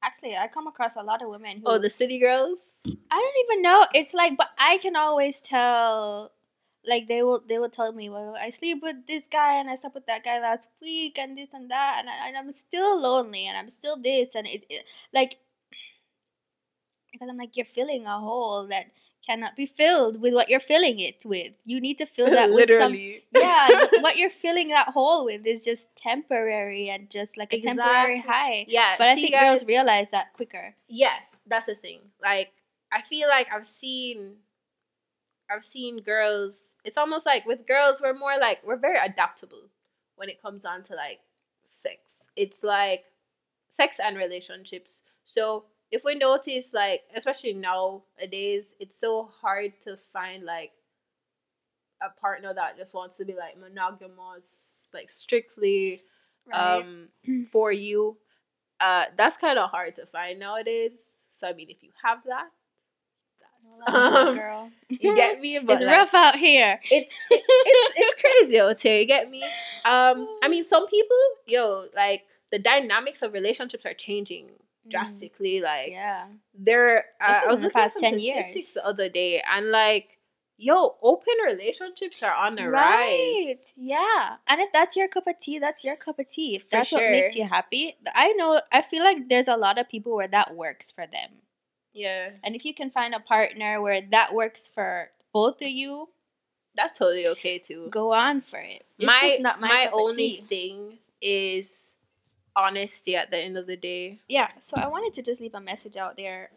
Actually, 0.03 0.37
I 0.37 0.49
come 0.49 0.67
across 0.67 0.97
a 0.97 1.03
lot 1.03 1.23
of 1.23 1.29
women 1.29 1.59
who 1.59 1.65
Oh, 1.67 1.79
the 1.79 1.91
city 1.91 2.19
girls. 2.19 2.61
I 2.87 2.91
don't 2.91 3.45
even 3.45 3.63
know. 3.63 3.87
It's 3.95 4.15
like, 4.15 4.37
but 4.37 4.49
I 4.59 4.79
can 4.79 4.97
always 4.97 5.41
tell. 5.41 6.33
Like 6.87 7.09
they 7.09 7.23
will, 7.23 7.43
they 7.47 7.59
will 7.59 7.69
tell 7.69 7.93
me, 7.93 8.09
well, 8.09 8.37
I 8.41 8.51
sleep 8.51 8.83
with 8.83 9.07
this 9.07 9.27
guy 9.27 9.61
and 9.61 9.69
I 9.69 9.75
slept 9.75 9.95
with 9.95 10.07
that 10.07 10.25
guy 10.25 10.41
last 10.41 10.69
week 10.81 11.19
and 11.19 11.37
this 11.37 11.51
and 11.53 11.71
that, 11.71 11.97
and, 12.01 12.09
I, 12.09 12.29
and 12.29 12.37
I'm 12.37 12.53
still 12.53 13.01
lonely 13.01 13.47
and 13.47 13.57
I'm 13.57 13.69
still 13.69 13.97
this 13.97 14.35
and 14.35 14.47
it, 14.47 14.65
it 14.71 14.85
like 15.13 15.37
because 17.13 17.29
I'm 17.29 17.37
like 17.37 17.57
you're 17.57 17.67
filling 17.67 18.07
a 18.07 18.19
hole 18.19 18.67
that 18.69 18.87
cannot 19.27 19.55
be 19.55 19.67
filled 19.67 20.21
with 20.21 20.35
what 20.35 20.49
you're 20.49 20.61
filling 20.61 20.99
it 20.99 21.23
with. 21.25 21.53
You 21.65 21.81
need 21.81 21.99
to 21.99 22.07
fill 22.07 22.31
that 22.31 22.51
with 22.55 22.69
some 22.69 22.93
Literally. 22.93 23.25
yeah, 23.35 23.87
what 24.01 24.17
you're 24.17 24.31
filling 24.31 24.69
that 24.69 24.89
hole 24.89 25.25
with 25.25 25.47
is 25.47 25.65
just 25.65 25.95
temporary 25.97 26.89
and 26.89 27.11
just 27.11 27.37
like 27.37 27.53
a 27.53 27.61
temporary 27.61 28.21
high. 28.27 28.65
Yeah. 28.69 28.95
But 28.99 29.09
I 29.09 29.15
think 29.15 29.33
guys, 29.33 29.43
girls 29.43 29.65
realize 29.67 30.09
that 30.13 30.33
quicker. 30.35 30.75
Yeah, 30.89 31.17
that's 31.47 31.67
the 31.67 31.75
thing. 31.75 32.01
Like 32.23 32.53
I 32.93 33.03
feel 33.03 33.29
like 33.29 33.49
I've 33.53 33.67
seen 33.67 34.37
I've 35.51 35.65
seen 35.65 35.99
girls 36.01 36.75
it's 36.85 36.97
almost 36.97 37.27
like 37.27 37.45
with 37.47 37.67
girls 37.67 38.01
we're 38.03 38.15
more 38.15 38.39
like 38.41 38.61
we're 38.65 38.77
very 38.77 38.99
adaptable 38.99 39.69
when 40.17 40.29
it 40.29 40.41
comes 40.41 40.65
on 40.65 40.83
to 40.85 40.95
like 40.95 41.21
sex. 41.65 42.23
It's 42.37 42.63
like 42.63 43.05
sex 43.69 43.99
and 44.05 44.17
relationships. 44.17 45.03
So 45.25 45.65
if 45.91 46.05
we 46.05 46.15
notice 46.15 46.73
like 46.73 47.03
especially 47.15 47.55
nowadays, 47.55 48.69
it's 48.79 48.97
so 48.97 49.31
hard 49.41 49.73
to 49.85 49.97
find 49.97 50.45
like 50.45 50.73
a 52.03 52.11
partner 52.21 52.55
that 52.55 52.77
just 52.77 52.95
wants 52.95 53.17
to 53.17 53.25
be 53.25 53.35
like 53.35 53.59
monogamous, 53.59 54.89
like 54.93 55.11
strictly 55.11 56.03
um 56.53 57.09
for 57.53 57.71
you 57.71 58.17
uh 58.81 59.05
that's 59.17 59.37
kind 59.37 59.59
of 59.59 59.71
hard 59.71 59.95
to 59.95 60.05
find 60.07 60.41
nowadays 60.41 60.99
so 61.33 61.47
i 61.47 61.53
mean 61.53 61.71
if 61.71 61.83
you 61.83 61.91
have 62.03 62.19
that 62.25 62.31
I 62.33 62.33
love 62.33 62.49
that 62.49 62.60
um, 63.87 64.35
girl. 64.37 64.71
you 64.89 65.15
get 65.17 65.41
me 65.41 65.59
but 65.59 65.75
it's 65.75 65.83
like, 65.83 65.97
rough 65.97 66.15
out 66.15 66.37
here. 66.37 66.81
it's 66.91 67.13
it, 67.31 67.43
it's 67.49 67.95
it's 67.97 68.21
crazy 68.21 68.61
out 68.61 68.81
here 68.81 68.99
you 69.01 69.07
get 69.07 69.31
me 69.31 69.43
um 69.85 70.29
i 70.43 70.49
mean 70.49 70.65
some 70.65 70.87
people 70.89 71.17
yo 71.47 71.87
like 71.95 72.25
the 72.51 72.59
dynamics 72.59 73.23
of 73.23 73.33
relationships 73.33 73.87
are 73.87 73.95
changing 73.95 74.51
drastically 74.89 75.61
like 75.61 75.91
Mm, 75.91 75.93
Yeah. 75.93 76.27
there 76.55 77.05
uh, 77.21 77.41
i 77.45 77.47
was 77.47 77.61
the 77.61 77.67
looking 77.67 77.81
at 77.81 77.85
past 77.95 78.01
10 78.01 78.15
statistics 78.15 78.55
years. 78.57 78.73
the 78.75 78.87
other 78.87 79.09
day 79.09 79.43
and 79.49 79.69
like 79.71 80.19
yo 80.59 80.97
open 81.03 81.35
relationships 81.47 82.23
are 82.23 82.35
on 82.35 82.55
the 82.57 82.69
Right. 82.69 83.45
rise 83.49 83.73
Yeah. 83.77 84.37
And 84.47 84.61
if 84.61 84.71
that's 84.73 84.95
your 84.97 85.09
cup 85.09 85.27
of 85.27 85.39
tea, 85.39 85.59
that's 85.59 85.85
your 85.85 85.97
cup 85.97 86.19
of 86.19 86.29
tea. 86.29 86.57
If 86.57 86.69
that's 86.69 86.93
what 86.93 87.11
makes 87.11 87.35
you 87.35 87.45
happy. 87.47 87.97
I 88.15 88.33
know 88.33 88.61
I 88.71 88.83
feel 88.83 89.03
like 89.03 89.29
there's 89.31 89.49
a 89.49 89.57
lot 89.57 89.79
of 89.79 89.89
people 89.89 90.15
where 90.15 90.29
that 90.29 90.55
works 90.55 90.91
for 90.91 91.07
them. 91.07 91.31
Yeah 91.93 92.31
And 92.43 92.55
if 92.55 92.65
you 92.65 92.75
can 92.75 92.91
find 92.91 93.15
a 93.15 93.21
partner 93.21 93.81
where 93.81 94.01
that 94.11 94.35
works 94.35 94.71
for 94.73 95.11
both 95.33 95.63
of 95.63 95.69
you, 95.69 96.09
that's 96.75 96.99
totally 96.99 97.27
okay 97.29 97.59
too 97.59 97.89
go 97.91 98.13
on 98.13 98.41
for 98.41 98.59
it. 98.59 98.85
It's 98.99 99.07
my 99.07 99.21
just 99.23 99.41
not 99.41 99.61
my, 99.61 99.69
my, 99.69 99.91
only 99.93 100.37
thing 100.37 100.99
is 101.21 101.93
honesty 102.55 103.17
at 103.17 103.31
the 103.31 103.39
end 103.39 103.57
of 103.57 103.67
the 103.67 103.77
day. 103.77 104.19
yeah 104.29 104.51
so 104.59 104.77
i 104.77 104.87
wanted 104.87 105.15
to 105.15 105.23
just 105.23 105.41
leave 105.41 105.55
a 105.55 105.61
message 105.61 105.97
out 105.97 106.17
there 106.17 106.51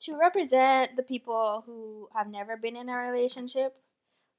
to 0.00 0.16
represent 0.16 0.96
the 0.96 1.02
people 1.02 1.62
who 1.66 2.08
have 2.14 2.28
never 2.28 2.56
been 2.56 2.76
in 2.76 2.88
a 2.88 2.96
relationship 2.96 3.74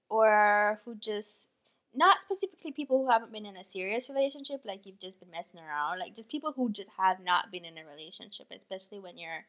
or 0.09 0.81
who 0.85 0.95
just 0.95 1.49
not 1.95 2.21
specifically 2.21 2.71
people 2.71 2.97
who 2.97 3.09
haven't 3.09 3.31
been 3.31 3.45
in 3.45 3.57
a 3.57 3.63
serious 3.63 4.09
relationship 4.09 4.61
like 4.65 4.85
you've 4.85 4.99
just 4.99 5.19
been 5.19 5.31
messing 5.31 5.59
around 5.59 5.99
like 5.99 6.15
just 6.15 6.29
people 6.29 6.53
who 6.55 6.71
just 6.71 6.89
have 6.97 7.19
not 7.23 7.51
been 7.51 7.65
in 7.65 7.77
a 7.77 7.85
relationship 7.85 8.47
especially 8.51 8.99
when 8.99 9.17
you're 9.17 9.45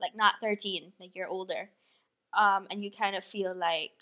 like 0.00 0.16
not 0.16 0.34
13 0.42 0.92
like 1.00 1.14
you're 1.14 1.28
older 1.28 1.70
um 2.38 2.66
and 2.70 2.84
you 2.84 2.90
kind 2.90 3.16
of 3.16 3.24
feel 3.24 3.54
like 3.54 3.92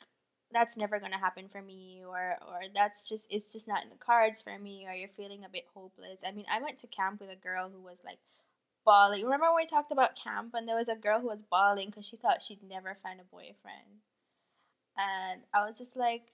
that's 0.53 0.77
never 0.77 0.99
to 0.99 1.19
happen 1.19 1.49
for 1.49 1.61
me 1.61 2.03
or 2.07 2.37
or 2.47 2.61
that's 2.75 3.09
just 3.09 3.27
it's 3.31 3.53
just 3.53 3.67
not 3.67 3.83
in 3.83 3.91
the 3.91 3.97
cards 3.97 4.41
for 4.43 4.59
me 4.59 4.87
or 4.89 4.95
you're 4.95 5.09
feeling 5.09 5.45
a 5.45 5.49
bit 5.49 5.65
hopeless. 5.75 6.23
I 6.27 6.33
mean 6.33 6.47
i 6.51 6.61
went 6.61 6.79
to 6.79 6.87
camp 6.87 7.21
with 7.21 7.31
a 7.31 7.37
girl 7.37 7.71
who 7.71 7.81
was 7.81 8.03
like 8.05 8.19
bawling. 8.85 9.25
Remember 9.25 9.47
when 9.47 9.57
we 9.57 9.67
talked 9.67 9.91
about 9.91 10.17
camp 10.17 10.55
and 10.55 10.69
there 10.69 10.77
was 10.77 10.89
a 10.89 10.95
girl 10.95 11.21
who 11.21 11.29
was 11.29 11.43
bawling 11.43 11.89
because 11.89 12.07
she 12.07 12.17
thought 12.17 12.43
she'd 12.43 12.63
never 12.63 12.97
find 13.03 13.21
a 13.21 13.25
boyfriend? 13.25 14.03
And 14.97 15.43
i 15.53 15.67
was 15.67 15.79
just 15.79 15.97
like 15.97 16.33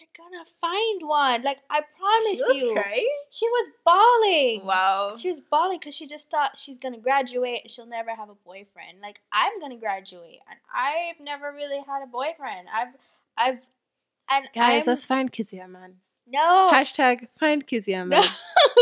you're 0.00 0.08
gonna 0.26 0.44
find 0.60 1.02
one 1.06 1.42
like 1.42 1.58
i 1.68 1.80
promise 1.98 2.30
She 2.32 2.42
was 2.42 2.62
you 2.62 2.72
crying. 2.72 3.08
she 3.30 3.46
was 3.46 3.68
bawling 3.84 4.66
Wow. 4.66 5.14
she 5.16 5.28
was 5.28 5.40
bawling 5.40 5.78
because 5.78 5.94
she 5.94 6.06
just 6.06 6.30
thought 6.30 6.58
she's 6.58 6.78
gonna 6.78 6.98
graduate 6.98 7.60
and 7.64 7.70
she'll 7.70 7.86
never 7.86 8.14
have 8.14 8.28
a 8.30 8.34
boyfriend. 8.34 9.00
Like 9.02 9.20
I'm 9.32 9.60
gonna 9.60 9.76
graduate 9.76 10.38
and 10.48 10.58
I've 10.74 11.20
never 11.20 11.52
really 11.52 11.82
had 11.86 12.02
a 12.02 12.06
boyfriend. 12.06 12.68
I've, 12.72 12.88
I've, 13.36 13.58
and 14.30 14.46
Guys, 14.54 14.86
I'm, 14.86 14.92
let's 14.92 15.04
find 15.04 15.30
Kizia 15.30 15.68
man. 15.68 15.96
no, 16.26 16.70
Hashtag 16.72 17.28
find 17.38 17.66
Kizia 17.66 18.06
man. 18.06 18.22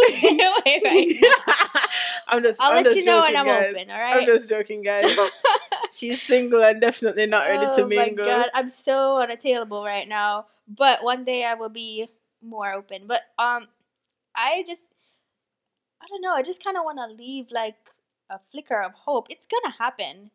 stay 0.08 0.28
away 0.28 0.80
right 0.84 1.16
now. 1.20 1.82
I'm 2.28 2.42
just. 2.42 2.60
I'll 2.60 2.70
I'm 2.70 2.76
let 2.78 2.84
just 2.86 2.96
you 2.98 3.04
know 3.04 3.20
when 3.22 3.36
I'm 3.36 3.46
guys. 3.46 3.74
open. 3.74 3.90
All 3.90 3.96
I'm 4.00 4.26
just 4.26 4.48
joking, 4.48 4.82
guys. 4.82 5.04
She's 5.92 6.20
single 6.22 6.62
and 6.62 6.80
definitely 6.80 7.26
not 7.26 7.48
ready 7.48 7.64
to 7.64 7.82
oh 7.82 7.86
mingle. 7.86 8.02
oh 8.02 8.06
mingle. 8.06 8.26
my 8.26 8.30
god, 8.42 8.50
I'm 8.54 8.68
so 8.70 9.16
unattainable 9.18 9.82
right 9.82 10.06
now. 10.06 10.46
But 10.68 11.02
one 11.02 11.24
day 11.24 11.44
I 11.44 11.54
will 11.54 11.68
be 11.70 12.08
more 12.42 12.72
open. 12.72 13.06
But 13.06 13.22
um, 13.38 13.68
I 14.36 14.64
just, 14.66 14.92
I 16.00 16.06
don't 16.08 16.22
know. 16.22 16.34
I 16.34 16.42
just 16.42 16.62
kind 16.62 16.76
of 16.76 16.84
want 16.84 16.98
to 16.98 17.06
leave 17.22 17.46
like 17.50 17.76
a 18.30 18.38
flicker 18.52 18.80
of 18.80 18.92
hope. 18.92 19.26
It's 19.30 19.46
gonna 19.46 19.74
happen. 19.78 20.30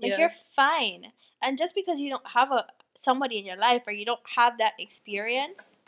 Like 0.00 0.12
Yeah. 0.12 0.18
you're 0.20 0.32
fine. 0.54 1.12
And 1.42 1.58
just 1.58 1.74
because 1.74 2.00
you 2.00 2.08
don't 2.10 2.26
have 2.28 2.52
a 2.52 2.66
somebody 2.94 3.38
in 3.38 3.44
your 3.44 3.56
life 3.56 3.82
or 3.86 3.92
you 3.92 4.04
don't 4.04 4.20
have 4.36 4.58
that 4.58 4.74
experience, 4.78 5.78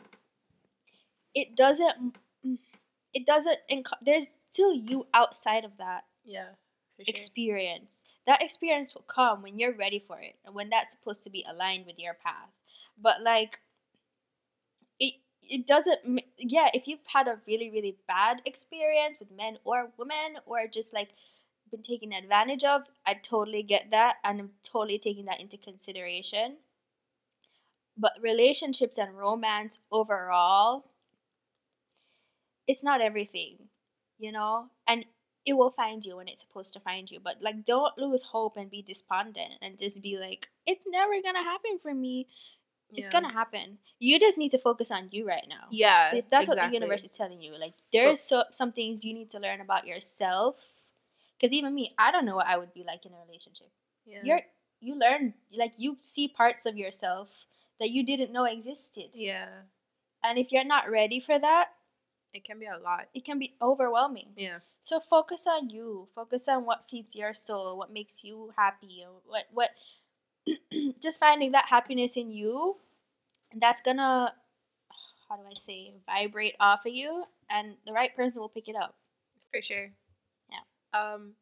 it 1.35 1.57
doesn't 1.57 2.17
it 3.15 3.25
doesn't 3.27 3.59
enc- 3.71 4.03
there's 4.03 4.27
still 4.51 4.75
you 4.75 5.07
outside 5.15 5.65
of 5.65 5.77
that 5.79 6.05
Yeah. 6.25 6.49
Sure. 6.99 7.05
experience. 7.07 8.05
That 8.27 8.43
experience 8.43 8.95
will 8.95 9.03
come 9.03 9.43
when 9.43 9.59
you're 9.59 9.73
ready 9.75 9.99
for 9.99 10.19
it 10.21 10.37
and 10.45 10.55
when 10.55 10.71
that's 10.71 10.93
supposed 10.95 11.25
to 11.25 11.31
be 11.31 11.45
aligned 11.49 11.87
with 11.87 11.99
your 11.99 12.15
path. 12.15 12.51
But 13.01 13.23
like 13.23 13.61
it 14.99 15.15
it 15.43 15.67
doesn't 15.67 16.21
yeah 16.39 16.69
if 16.75 16.87
you've 16.87 17.07
had 17.07 17.29
a 17.29 17.39
really 17.47 17.71
really 17.71 17.97
bad 18.09 18.41
experience 18.47 19.17
with 19.19 19.31
men 19.31 19.59
or 19.65 19.91
women 19.99 20.37
or 20.47 20.67
just 20.67 20.93
like 20.93 21.11
been 21.71 21.83
taken 21.83 22.13
advantage 22.13 22.63
of 22.65 22.83
i 23.07 23.15
totally 23.15 23.63
get 23.63 23.91
that 23.91 24.17
and 24.25 24.41
i'm 24.41 24.51
totally 24.63 24.99
taking 24.99 25.25
that 25.27 25.41
into 25.41 25.57
consideration. 25.59 26.57
But 27.97 28.13
relationships 28.21 28.99
and 28.99 29.17
romance 29.17 29.79
overall 29.91 30.85
it's 32.67 32.83
not 32.83 33.01
everything 33.01 33.69
you 34.19 34.31
know? 34.31 34.67
And 34.87 35.05
it 35.45 35.55
will 35.55 35.73
find 35.73 36.05
you 36.05 36.17
when 36.17 36.29
it's 36.29 36.41
supposed 36.41 36.73
to 36.73 36.81
find 36.81 37.11
you 37.11 37.21
but 37.23 37.37
like 37.43 37.65
don't 37.65 37.97
lose 37.99 38.23
hope 38.23 38.57
and 38.57 38.71
be 38.71 38.81
despondent 38.83 39.53
and 39.61 39.79
just 39.79 40.01
be 40.03 40.19
like 40.19 40.49
it's 40.67 40.87
never 40.89 41.13
gonna 41.23 41.43
happen 41.43 41.79
for 41.83 41.93
me 41.95 42.27
it's 42.97 43.09
gonna 43.09 43.33
happen. 43.33 43.79
You 43.99 44.19
just 44.19 44.39
need 44.39 44.51
to 44.51 44.59
focus 44.59 44.91
on 44.91 45.09
you 45.11 45.27
right 45.27 45.47
now. 45.49 45.67
Yeah, 45.71 46.21
That's 46.31 46.49
what 46.49 46.59
the 46.61 46.71
universe 46.73 47.05
is 47.05 47.13
telling 47.13 47.41
you. 47.41 47.59
Like 47.59 47.75
there's 47.93 48.21
so, 48.21 48.45
some 48.51 48.73
things 48.73 49.05
you 49.05 49.15
need 49.15 49.31
to 49.31 49.39
learn 49.39 49.61
about 49.61 49.87
yourself. 49.87 50.57
Because 51.39 51.53
even 51.53 51.75
me, 51.75 51.91
I 51.99 52.11
don't 52.11 52.25
know 52.25 52.37
what 52.37 52.47
I 52.47 52.57
would 52.57 52.73
be 52.73 52.85
like 52.85 53.05
in 53.07 53.13
a 53.13 53.17
relationship. 53.27 53.71
Yeah. 54.07 54.21
You're 54.23 54.41
you 54.81 54.99
learn 54.99 55.35
like 55.57 55.73
you 55.79 55.97
see 56.01 56.29
parts 56.29 56.67
of 56.67 56.77
yourself 56.77 57.47
that 57.81 57.91
you 57.91 58.05
didn't 58.05 58.33
know 58.33 58.45
existed. 58.45 59.11
yeah, 59.15 59.49
And 60.23 60.39
if 60.39 60.53
you're 60.53 60.65
not 60.65 60.91
ready 60.91 61.19
for 61.19 61.39
that, 61.39 61.71
it 62.33 62.45
can 62.45 62.59
be 62.59 62.67
a 62.67 62.79
lot. 62.79 63.09
it 63.15 63.25
can 63.25 63.39
be 63.39 63.55
overwhelming. 63.63 64.31
Yeah, 64.37 64.59
So 64.81 65.01
focus 65.01 65.47
on 65.47 65.71
you. 65.71 66.09
Focus 66.15 66.49
on 66.49 66.67
what 66.67 66.85
feeds 66.91 67.15
your 67.15 67.33
soul, 67.33 67.79
what 67.79 67.93
makes 67.93 68.25
you 68.25 68.53
happy, 68.57 69.05
what 69.27 69.45
what 69.53 69.71
just 71.01 71.19
finding 71.19 71.53
that 71.53 71.67
happiness 71.69 72.17
in 72.17 72.31
you. 72.31 72.77
And 73.55 73.63
that's 73.63 73.81
gonna 73.81 74.35
how 75.31 75.37
do 75.39 75.45
I 75.51 75.55
say 75.55 75.95
vibrate 76.07 76.57
off 76.61 76.87
of 76.87 76.95
you 76.95 77.25
and 77.51 77.77
the 77.87 77.95
right 77.95 78.15
person 78.17 78.41
will 78.41 78.51
pick 78.51 78.69
it 78.69 78.77
up. 78.77 78.97
for 79.53 79.63
sure. 79.63 79.91
Yeah. 80.51 81.01
Um, 81.01 81.35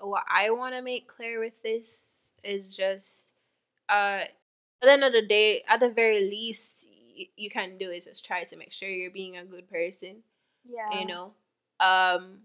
what 0.00 0.24
I 0.28 0.50
want 0.50 0.74
to 0.74 0.82
make 0.82 1.08
clear 1.08 1.40
with 1.40 1.62
this 1.62 2.32
is 2.42 2.74
just, 2.76 3.32
uh, 3.88 4.24
at 4.26 4.30
the 4.82 4.92
end 4.92 5.04
of 5.04 5.12
the 5.12 5.26
day, 5.26 5.62
at 5.68 5.80
the 5.80 5.90
very 5.90 6.20
least, 6.20 6.86
y- 7.18 7.28
you 7.36 7.50
can 7.50 7.78
do 7.78 7.90
is 7.90 8.04
just 8.06 8.24
try 8.24 8.44
to 8.44 8.56
make 8.56 8.72
sure 8.72 8.88
you're 8.88 9.10
being 9.10 9.36
a 9.36 9.44
good 9.44 9.70
person. 9.70 10.24
Yeah. 10.64 11.00
you 11.00 11.06
know 11.06 11.34
um 11.80 12.40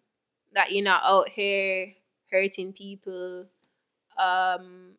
that 0.54 0.72
you're 0.74 0.84
not 0.84 1.04
out 1.06 1.30
here 1.30 1.94
hurting 2.32 2.74
people 2.74 3.46
um 4.18 4.92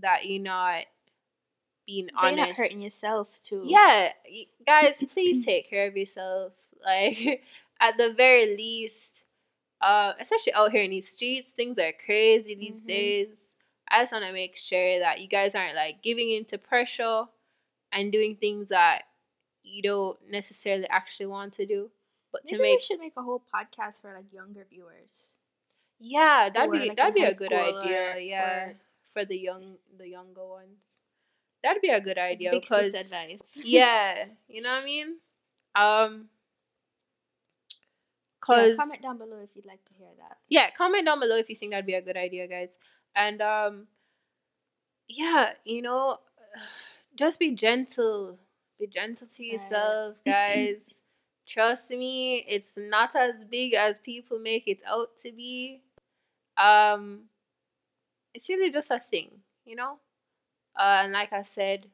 that 0.00 0.26
you're 0.26 0.42
not 0.42 0.84
being 1.86 2.06
That 2.06 2.14
honest 2.24 2.36
not 2.36 2.56
hurting 2.56 2.80
yourself 2.80 3.40
too. 3.44 3.64
yeah 3.66 4.12
guys 4.66 5.02
please 5.12 5.44
take 5.44 5.68
care 5.68 5.86
of 5.86 5.96
yourself 5.96 6.52
like 6.84 7.42
at 7.80 7.96
the 7.98 8.12
very 8.14 8.56
least 8.56 9.24
uh 9.80 10.12
especially 10.18 10.52
out 10.54 10.70
here 10.72 10.82
in 10.82 10.90
these 10.90 11.08
streets 11.08 11.52
things 11.52 11.78
are 11.78 11.92
crazy 12.04 12.54
these 12.54 12.82
Mhm. 12.82 12.86
days 12.88 13.54
i 13.90 14.00
just 14.02 14.12
want 14.12 14.24
to 14.24 14.32
make 14.32 14.56
sure 14.56 14.98
that 15.00 15.20
you 15.20 15.28
guys 15.28 15.54
aren't 15.54 15.74
like 15.74 16.02
giving 16.02 16.30
into 16.30 16.56
pressure 16.58 17.24
and 17.92 18.10
doing 18.12 18.36
things 18.36 18.68
that 18.70 19.02
you 19.62 19.82
don't 19.82 20.18
necessarily 20.30 20.86
actually 20.88 21.26
want 21.26 21.52
to 21.54 21.66
do 21.66 21.90
but 22.32 22.42
Maybe 22.46 22.56
to 22.56 22.62
we 22.62 22.70
make 22.72 22.80
should 22.80 23.00
make 23.00 23.12
a 23.16 23.22
whole 23.22 23.42
podcast 23.54 24.00
for 24.00 24.12
like 24.12 24.32
younger 24.32 24.66
viewers. 24.68 25.32
yeah 26.00 26.48
that'd 26.52 26.68
were, 26.70 26.78
be 26.78 26.88
like, 26.88 26.96
that'd 26.96 27.14
be 27.14 27.24
a 27.24 27.34
good 27.34 27.52
idea 27.52 28.14
or- 28.14 28.18
yeah 28.18 28.64
or- 28.68 28.74
for 29.12 29.24
the 29.24 29.36
young 29.38 29.76
the 29.98 30.08
younger 30.08 30.44
ones 30.44 31.00
that'd 31.64 31.82
be 31.82 31.88
a 31.88 32.00
good 32.00 32.18
idea 32.18 32.52
Big 32.52 32.66
sis 32.66 32.92
because 32.92 32.94
advice. 32.94 33.60
yeah 33.64 34.26
you 34.48 34.62
know 34.62 34.70
what 34.70 34.82
i 34.82 34.84
mean? 34.84 35.16
Um 35.74 36.28
Yeah, 38.46 38.66
because 38.66 38.76
comment 38.76 39.02
down 39.02 39.18
below 39.18 39.38
if 39.42 39.50
you'd 39.56 39.66
like 39.66 39.84
to 39.86 39.94
hear 39.94 40.10
that. 40.18 40.36
yeah 40.48 40.70
comment 40.70 41.06
down 41.06 41.18
below 41.18 41.36
if 41.36 41.48
you 41.48 41.56
think 41.56 41.72
that'd 41.72 41.86
be 41.86 41.94
a 41.94 42.02
good 42.02 42.16
idea 42.16 42.46
guys. 42.46 42.76
And 43.16 43.40
um 43.42 43.86
yeah 45.08 45.54
you 45.64 45.82
know 45.82 46.18
just 47.16 47.38
be 47.40 47.52
gentle. 47.52 48.38
Be 48.78 48.86
gentle 48.86 49.26
to 49.36 49.44
yourself 49.44 50.16
guys. 50.26 50.86
Trust 51.46 51.90
me 51.90 52.44
it's 52.48 52.74
not 52.76 53.16
as 53.16 53.44
big 53.44 53.74
as 53.74 53.98
people 53.98 54.38
make 54.38 54.68
it 54.68 54.82
out 54.86 55.16
to 55.22 55.32
be. 55.32 55.82
Um 56.56 57.24
it's 58.34 58.48
really 58.48 58.70
just 58.70 58.90
a 58.90 58.98
thing 59.00 59.30
you 59.64 59.76
know 59.76 59.98
uh, 60.76 61.00
and 61.04 61.12
like 61.12 61.32
i 61.32 61.42
said 61.42 61.86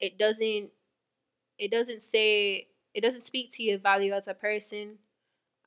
it 0.00 0.18
doesn't 0.18 0.70
it 1.58 1.70
doesn't 1.70 2.02
say 2.02 2.68
it 2.94 3.00
doesn't 3.00 3.22
speak 3.22 3.50
to 3.50 3.62
your 3.62 3.78
value 3.78 4.12
as 4.12 4.28
a 4.28 4.34
person 4.34 4.98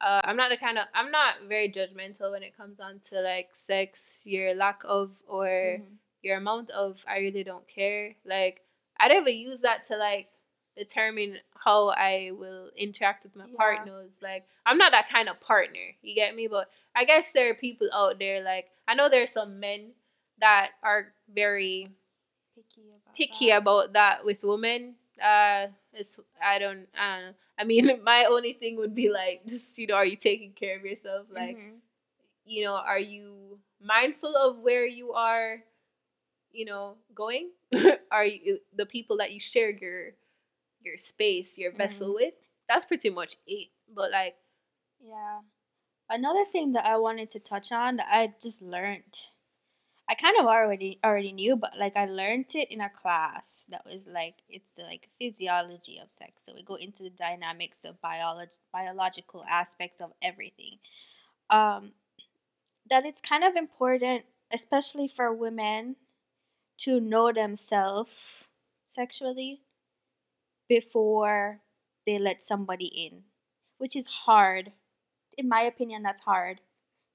uh, 0.02 0.20
I'm 0.24 0.36
not 0.36 0.50
the 0.50 0.58
kind 0.58 0.78
of 0.78 0.86
I'm 0.96 1.12
not 1.12 1.36
very 1.48 1.72
judgmental 1.72 2.32
when 2.32 2.44
it 2.44 2.58
comes 2.58 2.80
on 2.80 3.00
to 3.10 3.22
like 3.22 3.50
sex, 3.56 4.22
your 4.26 4.54
lack 4.56 4.82
of 4.84 5.22
or 5.28 5.48
Mhm. 5.48 5.98
your 6.24 6.38
amount 6.38 6.72
of 6.72 7.04
I 7.08 7.20
really 7.20 7.44
don't 7.44 7.68
care. 7.68 8.16
Like 8.26 8.66
I 9.00 9.08
never 9.10 9.30
use 9.30 9.62
that 9.62 9.86
to 9.86 9.98
like 9.98 10.30
determine 10.76 11.40
how 11.56 11.90
I 11.90 12.32
will 12.34 12.72
interact 12.76 13.24
with 13.24 13.36
my 13.36 13.46
Yeah. 13.46 13.56
partners. 13.58 14.18
Like 14.22 14.48
I'm 14.66 14.78
not 14.80 14.92
that 14.92 15.08
kind 15.08 15.30
of 15.30 15.40
partner. 15.40 15.96
You 16.02 16.16
get 16.16 16.34
me? 16.36 16.48
But 16.48 16.70
I 16.96 17.06
guess 17.06 17.32
there 17.32 17.52
are 17.52 17.56
people 17.56 17.90
out 17.94 18.18
there 18.18 18.42
like 18.42 18.72
I 18.88 18.96
know 18.96 19.08
there's 19.08 19.32
some 19.32 19.60
men 19.60 19.94
that 20.40 20.72
are 20.82 21.14
very 21.32 21.92
Picky 22.56 22.82
about 22.90 23.16
picky 23.16 23.48
that. 23.48 23.58
about 23.58 23.94
that 23.94 24.26
with 24.26 24.44
women. 24.44 24.96
Uh, 25.22 25.68
it's 25.94 26.18
I 26.44 26.60
don't 26.60 26.88
I 26.98 27.16
don't 27.18 27.26
know. 27.28 27.34
I 27.58 27.64
mean, 27.64 28.00
my 28.04 28.26
only 28.30 28.54
thing 28.54 28.78
would 28.78 28.96
be 28.96 29.10
like, 29.10 29.46
just 29.46 29.78
you 29.78 29.88
know, 29.88 29.96
are 29.96 30.06
you 30.06 30.16
taking 30.18 30.52
care 30.54 30.78
of 30.78 30.86
yourself? 30.86 31.28
Like, 31.32 31.58
Mhm. 31.58 31.80
you 32.46 32.64
know, 32.66 32.74
are 32.76 33.00
you 33.00 33.60
mindful 33.82 34.36
of 34.36 34.60
where 34.60 34.86
you 34.86 35.14
are, 35.14 35.64
you 36.52 36.66
know, 36.66 36.98
going? 37.16 37.52
are 38.12 38.26
you 38.26 38.60
the 38.76 38.86
people 38.86 39.18
that 39.18 39.32
you 39.32 39.40
share 39.40 39.72
your 39.72 40.12
your 40.82 40.98
space, 40.98 41.58
your 41.58 41.72
vessel 41.72 42.14
with? 42.14 42.34
That's 42.68 42.86
pretty 42.86 43.10
much 43.10 43.38
it. 43.48 43.70
But 43.94 44.12
like, 44.12 44.36
Yeah. 45.04 45.42
Another 46.10 46.44
thing 46.46 46.74
that 46.74 46.86
I 46.86 46.98
wanted 46.98 47.30
to 47.32 47.40
touch 47.40 47.72
on 47.72 47.96
that 47.98 48.08
I 48.12 48.34
just 48.42 48.62
learned. 48.62 49.30
I 50.12 50.16
kind 50.16 50.36
of 50.38 50.46
already 50.46 51.00
already 51.06 51.32
knew, 51.32 51.56
but 51.56 51.72
like 51.80 51.96
I 51.96 52.06
learned 52.06 52.54
it 52.54 52.70
in 52.70 52.82
a 52.82 52.90
class 52.90 53.66
that 53.70 53.86
was 53.86 54.08
like 54.08 54.36
it's 54.50 54.74
the 54.74 54.84
like 54.84 55.08
physiology 55.18 56.00
of 56.04 56.12
sex. 56.12 56.44
So 56.44 56.54
we 56.54 56.64
go 56.64 56.76
into 56.76 57.04
the 57.04 57.10
dynamics 57.12 57.86
of 57.86 58.02
biology 58.02 58.52
biological 58.74 59.46
aspects 59.50 60.02
of 60.02 60.12
everything. 60.22 60.80
Um 61.50 61.94
that 62.90 63.06
it's 63.06 63.22
kind 63.22 63.46
of 63.46 63.56
important, 63.56 64.26
especially 64.54 65.08
for 65.08 65.32
women, 65.32 65.96
to 66.80 67.00
know 67.00 67.32
themselves 67.32 68.14
sexually 68.90 69.62
before 70.68 71.62
they 72.06 72.20
let 72.20 72.42
somebody 72.42 72.88
in, 72.88 73.24
which 73.78 73.96
is 73.96 74.08
hard. 74.08 74.74
In 75.38 75.48
my 75.48 75.62
opinion, 75.62 76.04
that's 76.04 76.24
hard 76.24 76.60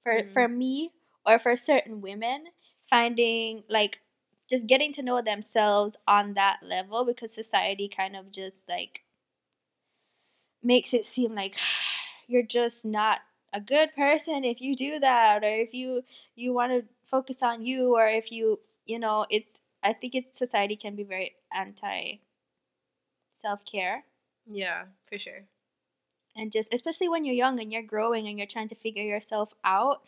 for 0.02 0.22
Mhm. 0.22 0.32
for 0.32 0.48
me 0.48 0.94
or 1.26 1.38
for 1.38 1.56
certain 1.56 2.00
women 2.00 2.52
finding 2.88 3.64
like 3.68 4.00
just 4.48 4.66
getting 4.66 4.92
to 4.92 5.02
know 5.02 5.20
themselves 5.20 5.96
on 6.06 6.34
that 6.34 6.58
level 6.62 7.04
because 7.04 7.32
society 7.32 7.88
kind 7.88 8.14
of 8.14 8.30
just 8.30 8.62
like 8.68 9.02
makes 10.62 10.94
it 10.94 11.04
seem 11.04 11.34
like 11.34 11.56
you're 12.28 12.42
just 12.42 12.84
not 12.84 13.20
a 13.52 13.60
good 13.60 13.94
person 13.94 14.44
if 14.44 14.60
you 14.60 14.74
do 14.76 14.98
that 14.98 15.42
or 15.42 15.54
if 15.54 15.72
you 15.72 16.02
you 16.34 16.52
want 16.52 16.72
to 16.72 16.84
focus 17.04 17.42
on 17.42 17.64
you 17.64 17.96
or 17.96 18.06
if 18.06 18.30
you 18.32 18.58
you 18.84 18.98
know 18.98 19.24
it's 19.30 19.60
i 19.82 19.92
think 19.92 20.14
it's 20.14 20.36
society 20.36 20.76
can 20.76 20.96
be 20.96 21.04
very 21.04 21.34
anti 21.54 22.18
self-care 23.36 24.04
yeah, 24.48 24.84
for 25.10 25.18
sure. 25.18 25.44
and 26.36 26.52
just 26.52 26.72
especially 26.72 27.08
when 27.08 27.24
you're 27.24 27.34
young 27.34 27.58
and 27.60 27.72
you're 27.72 27.82
growing 27.82 28.28
and 28.28 28.38
you're 28.38 28.46
trying 28.46 28.68
to 28.68 28.74
figure 28.74 29.02
yourself 29.02 29.52
out 29.64 30.02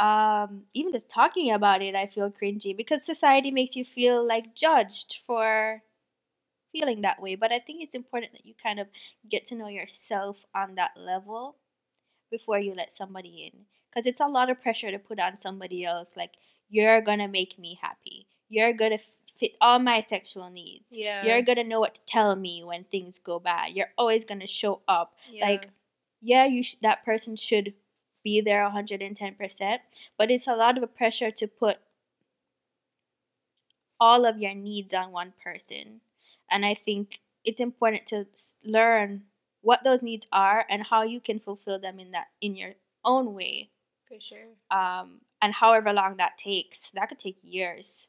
um 0.00 0.62
even 0.74 0.92
just 0.92 1.08
talking 1.08 1.50
about 1.52 1.82
it 1.82 1.94
i 1.94 2.06
feel 2.06 2.30
cringy 2.30 2.76
because 2.76 3.04
society 3.04 3.50
makes 3.50 3.76
you 3.76 3.84
feel 3.84 4.24
like 4.26 4.54
judged 4.54 5.18
for 5.26 5.82
feeling 6.72 7.00
that 7.02 7.20
way. 7.20 7.34
But 7.34 7.52
i 7.52 7.58
think 7.58 7.82
it's 7.82 7.94
important 7.94 8.32
that 8.32 8.46
you 8.46 8.54
kind 8.62 8.78
of 8.78 8.88
get 9.28 9.44
to 9.46 9.54
know 9.54 9.68
yourself 9.68 10.44
on 10.54 10.74
that 10.74 10.92
level 10.96 11.56
before 12.30 12.58
you 12.58 12.74
let 12.74 12.96
somebody 12.96 13.50
in. 13.52 13.64
Because 13.90 14.06
it's 14.06 14.20
a 14.20 14.26
lot 14.26 14.50
of 14.50 14.60
pressure 14.60 14.90
to 14.90 14.98
put 14.98 15.18
on 15.18 15.36
somebody 15.36 15.84
else 15.84 16.16
like 16.16 16.34
you're 16.68 17.00
gonna 17.00 17.28
make 17.28 17.58
me 17.58 17.78
happy. 17.80 18.26
You're 18.50 18.74
gonna 18.74 18.98
fit 19.38 19.52
all 19.60 19.78
my 19.78 20.02
sexual 20.02 20.50
needs. 20.50 20.88
Yeah, 20.90 21.24
you're 21.24 21.42
gonna 21.42 21.64
know 21.64 21.80
what 21.80 21.94
to 21.94 22.02
tell 22.06 22.36
me 22.36 22.62
when 22.62 22.84
things 22.84 23.18
go 23.18 23.38
bad. 23.38 23.72
You're 23.72 23.92
always 23.96 24.24
gonna 24.26 24.46
show 24.46 24.82
up. 24.86 25.16
Yeah. 25.30 25.46
like 25.46 25.70
yeah 26.20 26.44
you 26.44 26.62
sh- 26.62 26.74
that 26.82 27.04
person 27.04 27.36
should 27.36 27.72
be 28.28 28.40
there 28.48 28.64
110% 28.68 29.78
but 30.18 30.30
it's 30.30 30.46
a 30.48 30.56
lot 30.64 30.76
of 30.82 30.96
pressure 31.00 31.30
to 31.40 31.46
put 31.46 31.78
all 34.00 34.24
of 34.24 34.38
your 34.38 34.54
needs 34.54 34.94
on 34.94 35.10
one 35.12 35.32
person 35.42 36.00
and 36.50 36.64
i 36.64 36.74
think 36.74 37.18
it's 37.44 37.60
important 37.60 38.06
to 38.06 38.26
learn 38.64 39.22
what 39.60 39.82
those 39.84 40.02
needs 40.02 40.26
are 40.32 40.64
and 40.70 40.86
how 40.90 41.02
you 41.02 41.20
can 41.20 41.38
fulfill 41.40 41.78
them 41.78 41.98
in 41.98 42.10
that 42.12 42.28
in 42.40 42.54
your 42.56 42.74
own 43.04 43.34
way 43.34 43.70
For 44.08 44.20
sure. 44.20 44.48
um, 44.70 45.20
and 45.42 45.52
however 45.54 45.92
long 45.92 46.16
that 46.18 46.38
takes 46.38 46.90
that 46.94 47.08
could 47.08 47.18
take 47.18 47.38
years 47.42 48.08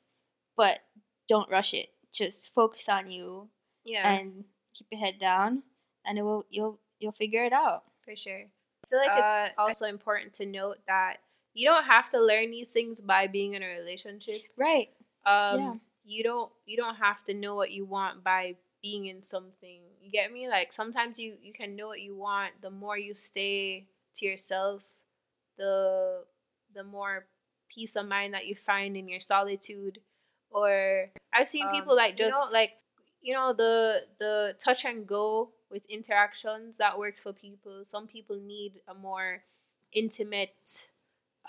but 0.55 0.79
don't 1.27 1.49
rush 1.49 1.73
it 1.73 1.89
just 2.11 2.53
focus 2.53 2.85
on 2.89 3.09
you 3.11 3.49
Yeah. 3.85 4.05
and 4.11 4.45
keep 4.73 4.87
your 4.91 5.01
head 5.01 5.17
down 5.19 5.63
and 6.05 6.17
it 6.17 6.23
will 6.23 6.45
you'll 6.49 6.79
you'll 6.99 7.11
figure 7.23 7.43
it 7.45 7.53
out 7.53 7.83
For 8.05 8.15
sure. 8.15 8.45
I 8.89 8.95
feel 8.95 8.99
like 8.99 9.11
Uh, 9.11 9.45
it's 9.47 9.53
also 9.57 9.85
important 9.85 10.33
to 10.35 10.45
note 10.45 10.77
that 10.87 11.17
you 11.53 11.65
don't 11.67 11.83
have 11.85 12.09
to 12.11 12.19
learn 12.21 12.51
these 12.51 12.69
things 12.69 13.01
by 13.01 13.27
being 13.27 13.53
in 13.53 13.63
a 13.63 13.67
relationship. 13.67 14.41
right 14.57 14.89
Um 15.25 15.59
Yeah. 15.59 15.75
you 16.03 16.23
don't 16.23 16.51
you 16.65 16.77
don't 16.77 16.95
have 16.95 17.23
to 17.25 17.33
know 17.33 17.55
what 17.55 17.71
you 17.71 17.85
want 17.85 18.23
by 18.23 18.55
being 18.81 19.05
in 19.07 19.21
something. 19.21 19.81
You 20.01 20.09
get 20.11 20.31
me? 20.31 20.47
Like 20.47 20.71
sometimes 20.73 21.19
you 21.19 21.37
you 21.41 21.53
can 21.53 21.75
know 21.75 21.87
what 21.87 22.01
you 22.01 22.15
want 22.15 22.61
the 22.61 22.71
more 22.71 22.97
you 22.97 23.13
stay 23.13 23.87
to 24.15 24.25
yourself, 24.25 24.83
the 25.57 26.25
the 26.73 26.83
more 26.83 27.27
peace 27.69 27.95
of 27.95 28.07
mind 28.07 28.33
that 28.33 28.47
you 28.47 28.55
find 28.55 28.97
in 28.97 29.07
your 29.07 29.19
solitude. 29.19 29.99
Or 30.49 31.11
I've 31.33 31.47
seen 31.47 31.67
Um, 31.67 31.71
people 31.71 31.95
like 31.95 32.13
you 32.17 32.25
just 32.25 32.37
know- 32.37 32.49
like 32.51 32.78
you 33.21 33.33
know 33.33 33.53
the 33.53 34.03
the 34.19 34.55
touch 34.63 34.85
and 34.85 35.05
go 35.07 35.49
with 35.71 35.85
interactions 35.89 36.77
that 36.77 36.97
works 36.97 37.21
for 37.21 37.33
people. 37.33 37.83
Some 37.85 38.07
people 38.07 38.39
need 38.39 38.81
a 38.87 38.93
more 38.93 39.43
intimate 39.93 40.89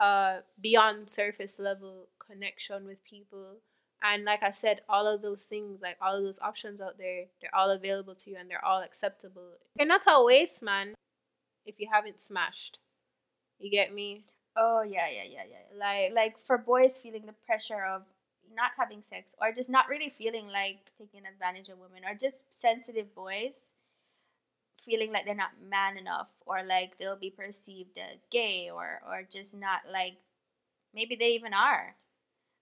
uh 0.01 0.39
beyond 0.61 1.11
surface 1.11 1.59
level 1.59 2.09
connection 2.27 2.87
with 2.87 3.05
people. 3.05 3.57
And 4.03 4.25
like 4.25 4.43
I 4.43 4.51
said, 4.51 4.81
all 4.89 5.07
of 5.07 5.21
those 5.21 5.45
things, 5.45 5.83
like 5.83 5.99
all 6.01 6.17
of 6.17 6.23
those 6.25 6.39
options 6.41 6.81
out 6.81 6.97
there, 6.97 7.25
they're 7.41 7.55
all 7.55 7.71
available 7.71 8.15
to 8.15 8.31
you 8.31 8.37
and 8.41 8.49
they're 8.49 8.65
all 8.65 8.81
acceptable. 8.83 9.59
You're 9.77 9.87
not 9.87 10.05
a 10.09 10.25
waste, 10.25 10.63
man, 10.63 10.95
if 11.67 11.79
you 11.79 11.89
haven't 11.93 12.19
smashed. 12.19 12.79
You 13.59 13.71
get 13.71 13.93
me? 13.93 14.25
oh 14.57 14.83
yeah 14.83 15.09
yeah 15.09 15.25
yeah 15.25 15.43
yeah 15.49 15.79
Like, 15.79 16.13
like 16.15 16.39
for 16.47 16.59
boys 16.59 16.99
feeling 16.99 17.27
the 17.27 17.33
pressure 17.33 17.85
of 17.85 18.03
not 18.55 18.73
having 18.77 19.03
sex 19.03 19.33
or 19.41 19.53
just 19.53 19.71
not 19.71 19.89
really 19.89 20.11
feeling 20.11 20.49
like 20.49 20.93
taking 20.99 21.23
advantage 21.27 21.69
of 21.69 21.79
women 21.79 22.03
or 22.09 22.15
just 22.15 22.43
sensitive 22.53 23.15
boys 23.15 23.73
feeling 24.81 25.13
like 25.13 25.27
they're 25.27 25.35
not 25.35 25.51
man 25.69 25.99
enough 25.99 26.29
or 26.47 26.63
like 26.63 26.99
they'll 26.99 27.19
be 27.19 27.31
perceived 27.31 27.99
as 27.99 28.27
gay 28.31 28.71
or 28.73 29.01
or 29.07 29.23
just 29.31 29.55
not 29.55 29.81
like 29.93 30.17
maybe 30.95 31.15
they 31.15 31.33
even 31.33 31.53
are 31.53 31.95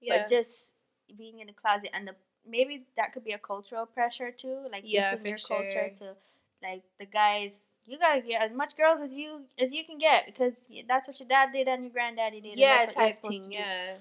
yeah. 0.01 0.19
but 0.19 0.29
just 0.29 0.75
being 1.17 1.39
in 1.41 1.49
a 1.49 1.53
closet 1.53 1.91
and 1.95 2.09
the 2.09 2.15
maybe 2.47 2.85
that 2.97 3.13
could 3.13 3.25
be 3.25 3.33
a 3.33 3.39
cultural 3.39 3.87
pressure 3.87 4.31
too 4.31 4.67
like 4.73 4.83
Yeah, 4.87 5.05
it's 5.05 5.13
in 5.13 5.21
for 5.21 5.29
your 5.29 5.39
culture 5.39 5.93
sure. 5.97 6.09
to 6.09 6.17
like 6.63 6.83
the 6.99 7.07
guys 7.07 7.59
you 7.87 7.99
gotta 7.99 8.21
get 8.21 8.43
as 8.43 8.53
much 8.53 8.77
girls 8.77 9.01
as 9.01 9.17
you 9.17 9.43
as 9.61 9.73
you 9.73 9.85
can 9.85 9.99
get 9.99 10.27
because 10.27 10.69
that's 10.87 11.09
what 11.09 11.19
your 11.21 11.29
dad 11.29 11.51
did 11.53 11.69
and 11.69 11.85
your 11.85 11.93
granddaddy 11.93 12.41
did 12.41 12.59
yeah, 12.59 12.87
type 12.87 13.23
thing, 13.23 13.51
yeah. 13.51 13.95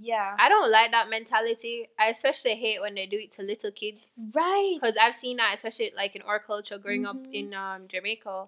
Yeah 0.00 0.34
I 0.38 0.48
don't 0.48 0.70
like 0.70 0.90
that 0.92 1.08
mentality. 1.10 1.88
I 1.98 2.08
especially 2.08 2.54
hate 2.56 2.80
when 2.80 2.94
they 2.94 3.06
do 3.06 3.16
it 3.18 3.30
to 3.32 3.42
little 3.42 3.70
kids. 3.72 4.08
right 4.34 4.76
because 4.80 4.96
I've 4.96 5.14
seen 5.14 5.36
that, 5.38 5.52
especially 5.54 5.92
like 5.96 6.16
in 6.16 6.22
our 6.22 6.38
culture, 6.38 6.78
growing 6.78 7.06
up 7.06 7.16
Mhm. 7.16 7.32
in 7.32 7.54
um, 7.54 7.88
Jamaica. 7.88 8.46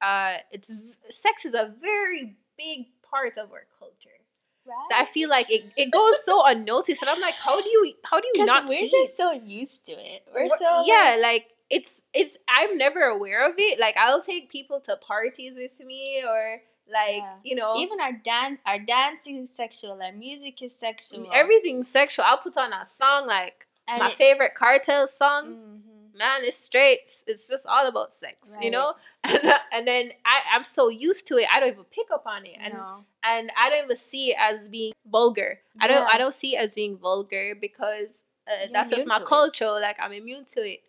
Uh, 0.00 0.36
it's 0.52 0.72
sex 1.10 1.44
is 1.44 1.54
a 1.54 1.74
very 1.80 2.36
big 2.56 2.86
part 3.02 3.36
of 3.36 3.50
our 3.52 3.66
culture. 3.78 4.18
right 4.66 4.86
That 4.90 5.02
I 5.02 5.04
feel 5.06 5.28
like 5.28 5.50
it, 5.50 5.64
it 5.76 5.90
goes 5.90 6.22
so 6.24 6.44
unnoticed, 6.52 7.02
and 7.02 7.10
I'm 7.10 7.20
like, 7.20 7.34
how 7.34 7.60
do 7.60 7.68
you 7.68 7.94
how 8.04 8.20
do 8.20 8.28
you 8.34 8.44
not 8.46 8.68
we're 8.68 8.82
just 8.88 9.10
it? 9.12 9.16
so 9.16 9.32
used 9.32 9.86
to 9.86 9.92
it 9.92 10.22
we're 10.32 10.42
We're- 10.42 10.58
so 10.58 10.84
yeah, 10.86 11.16
like, 11.18 11.22
like 11.22 11.46
it's 11.70 12.00
it's 12.14 12.38
I'm 12.48 12.78
never 12.78 13.02
aware 13.02 13.48
of 13.48 13.54
it. 13.58 13.78
Like 13.78 13.96
I'll 13.96 14.22
take 14.22 14.50
people 14.50 14.80
to 14.82 14.96
parties 14.96 15.54
with 15.56 15.78
me, 15.80 16.22
or 16.26 16.62
like 16.92 17.16
Yeah. 17.16 17.36
you 17.44 17.54
know, 17.54 17.74
even 17.76 18.00
our 18.00 18.12
dance 18.12 18.60
our 18.66 18.78
dancing 18.78 19.36
is 19.44 19.50
sexual 19.54 20.00
our 20.02 20.12
music 20.12 20.62
is 20.62 20.74
sexual 20.74 21.30
everything's 21.32 21.88
sexual. 21.88 22.24
I'll 22.26 22.38
put 22.38 22.56
on 22.56 22.72
a 22.72 22.84
song 22.86 23.26
like 23.26 23.66
and 23.88 24.00
my 24.00 24.08
it- 24.08 24.12
favorite 24.14 24.52
Kartel 24.54 25.06
song. 25.08 25.44
Mhm. 25.54 26.18
man, 26.18 26.40
it's 26.42 26.56
straight. 26.56 27.22
It's 27.28 27.46
just 27.46 27.64
all 27.66 27.86
about 27.86 28.12
sex, 28.12 28.56
you 28.60 28.70
know. 28.70 28.94
And 29.24 29.52
and 29.72 29.86
then 29.86 30.12
I 30.24 30.36
I'm 30.54 30.64
so 30.64 30.88
used 30.88 31.26
to 31.28 31.36
it, 31.36 31.46
I 31.52 31.60
don't 31.60 31.68
even 31.70 31.84
pick 31.84 32.08
up 32.12 32.24
on 32.26 32.44
it, 32.46 32.56
and 32.60 32.74
no. 32.74 33.04
and 33.22 33.50
I 33.56 33.68
don't 33.70 33.84
even 33.84 33.96
see 33.96 34.30
it 34.32 34.36
as 34.40 34.66
being 34.68 34.92
vulgar. 35.06 35.60
I 35.80 35.86
don't 35.86 36.06
I 36.14 36.16
don't 36.18 36.34
see 36.34 36.56
it 36.56 36.60
as 36.64 36.74
being 36.74 36.96
vulgar 36.98 37.54
because 37.54 38.22
uh, 38.50 38.66
that's 38.72 38.90
just 38.90 39.06
my 39.06 39.18
to 39.18 39.22
it. 39.24 39.28
culture. 39.28 39.70
Like 39.86 39.98
I'm 40.00 40.12
immune 40.12 40.44
to 40.54 40.60
it. 40.74 40.80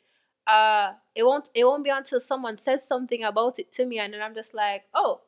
Uh, 0.48 0.94
it 1.14 1.24
won't 1.24 1.50
it 1.54 1.64
won't 1.66 1.84
be 1.84 1.90
until 1.92 2.20
someone 2.20 2.58
says 2.58 2.82
something 2.88 3.24
about 3.24 3.60
it 3.60 3.72
to 3.74 3.86
me, 3.86 4.00
and 4.00 4.14
then 4.14 4.22
I'm 4.22 4.34
just 4.34 4.54
like, 4.54 4.84
oh, 4.94 5.22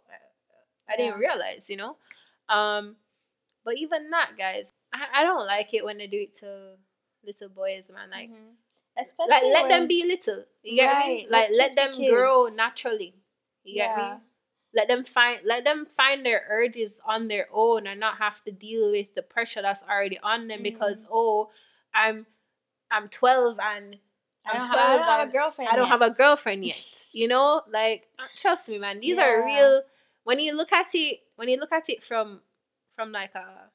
I 0.92 0.98
didn't 0.98 1.20
realize, 1.20 1.70
you 1.70 1.78
know. 1.78 1.98
Um, 2.50 2.96
but 3.64 3.78
even 3.78 4.10
that, 4.12 4.32
guys, 4.38 4.74
I, 4.94 5.06
I 5.18 5.24
don't 5.24 5.46
like 5.46 5.74
it 5.74 5.86
when 5.86 5.98
they 5.98 6.08
do 6.08 6.18
it 6.22 6.38
to 6.40 6.74
little 7.26 7.50
boys, 7.50 7.90
man. 7.94 8.10
Like 8.10 8.30
Mhm. 8.30 8.56
especially 8.98 9.30
like 9.30 9.54
let 9.54 9.70
them 9.70 9.88
be 9.88 10.04
little. 10.06 10.46
You 10.64 10.76
get 10.76 10.90
me? 10.90 10.94
Right, 10.94 11.28
Like 11.30 11.50
let 11.50 11.58
let 11.58 11.76
them 11.76 11.94
kids 11.94 12.10
grow 12.14 12.48
naturally. 12.48 13.14
You 13.64 13.76
get 13.76 13.92
Yeah. 13.92 14.14
me? 14.16 14.22
Let 14.74 14.88
them 14.88 15.04
find 15.04 15.42
let 15.46 15.64
them 15.64 15.86
find 15.86 16.26
their 16.26 16.46
urges 16.50 17.02
on 17.06 17.28
their 17.28 17.48
own 17.54 17.88
and 17.88 18.00
not 18.00 18.18
have 18.18 18.44
to 18.46 18.52
deal 18.52 18.92
with 18.92 19.14
the 19.16 19.22
pressure 19.22 19.62
that's 19.62 19.84
already 19.84 20.18
on 20.20 20.48
them 20.48 20.64
because 20.64 21.04
Mm-hmm. 21.04 21.14
oh 21.14 21.50
I'm 21.94 22.26
I'm 22.90 23.10
twelve 23.10 23.60
and 23.60 23.98
I 24.48 24.54
I'm 24.58 24.62
don't, 24.64 24.72
twelve 24.72 25.02
have, 25.02 25.02
I 25.02 25.18
don't 25.18 25.20
have 25.20 25.30
a 25.30 25.32
girlfriend 25.32 25.70
I 25.72 25.76
don't 25.76 25.86
yet. 25.86 25.92
have 25.92 26.02
a 26.02 26.10
girlfriend 26.16 26.66
yet. 26.66 27.06
You 27.12 27.28
know? 27.28 27.62
Like 27.70 28.08
uh, 28.18 28.28
trust 28.38 28.70
me 28.70 28.78
man, 28.78 29.00
these 29.02 29.18
are 29.18 29.44
real 29.46 29.82
when 30.24 30.40
you 30.40 30.54
look 30.56 30.72
at 30.72 30.88
it 30.94 31.20
when 31.36 31.50
you 31.50 31.58
look 31.58 31.72
at 31.72 31.90
it 31.90 32.04
from 32.04 32.42
from 32.96 33.12
like 33.12 33.34
a 33.36 33.70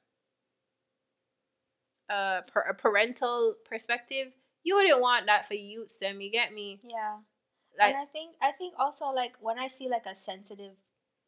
a, 2.08 2.42
a 2.70 2.74
parental 2.74 3.56
perspective, 3.68 4.28
you 4.62 4.76
wouldn't 4.76 5.00
want 5.00 5.26
that 5.26 5.46
for 5.46 5.54
youths. 5.54 5.96
Them, 5.98 6.20
you 6.20 6.30
get 6.30 6.52
me? 6.52 6.80
yeah 6.88 7.16
Like, 7.78 7.94
and 7.94 8.02
i 8.02 8.04
think 8.06 8.36
i 8.40 8.52
think 8.52 8.74
also 8.78 9.06
like 9.06 9.34
when 9.40 9.58
i 9.58 9.66
see 9.66 9.88
like 9.88 10.06
a 10.06 10.14
sensitive 10.14 10.76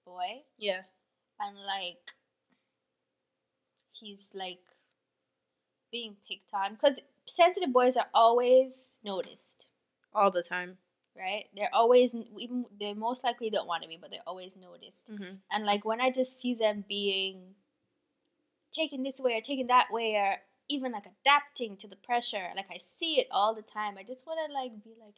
boy 0.07 0.43
yeah, 0.57 0.83
and 1.41 1.57
like 1.57 2.13
he's 3.93 4.31
like 4.35 4.61
being 5.91 6.17
picked 6.29 6.53
on 6.55 6.75
because 6.75 7.01
sensitive 7.27 7.73
boys 7.73 7.97
are 7.97 8.09
always 8.15 8.99
noticed 9.05 9.67
all 10.15 10.31
the 10.31 10.43
time. 10.43 10.79
Right? 11.19 11.47
They're 11.55 11.75
always 11.75 12.15
even 12.39 12.67
they 12.79 12.95
most 12.95 13.25
likely 13.25 13.51
don't 13.51 13.67
want 13.67 13.83
to 13.83 13.89
be 13.89 13.99
but 14.01 14.11
they're 14.11 14.21
always 14.27 14.57
noticed. 14.57 15.11
Mm-hmm. 15.11 15.35
and 15.53 15.65
like 15.65 15.85
when 15.85 16.01
i 16.01 16.11
just 16.11 16.41
see 16.41 16.55
them 16.55 16.85
being 16.89 17.55
taken 18.73 19.03
this 19.03 19.19
way 19.19 19.37
or 19.37 19.41
taken 19.41 19.67
that 19.69 19.89
way 19.91 20.15
or 20.15 20.37
even 20.69 20.93
like 20.93 21.07
adapting 21.07 21.77
to 21.79 21.89
the 21.89 21.97
pressure 21.97 22.49
like 22.57 22.67
i 22.71 22.79
see 22.79 23.19
it 23.19 23.27
all 23.31 23.55
the 23.55 23.63
time. 23.63 23.97
I 23.99 24.03
just 24.03 24.27
want 24.27 24.39
to 24.47 24.53
like 24.53 24.73
be 24.85 24.95
like 25.01 25.15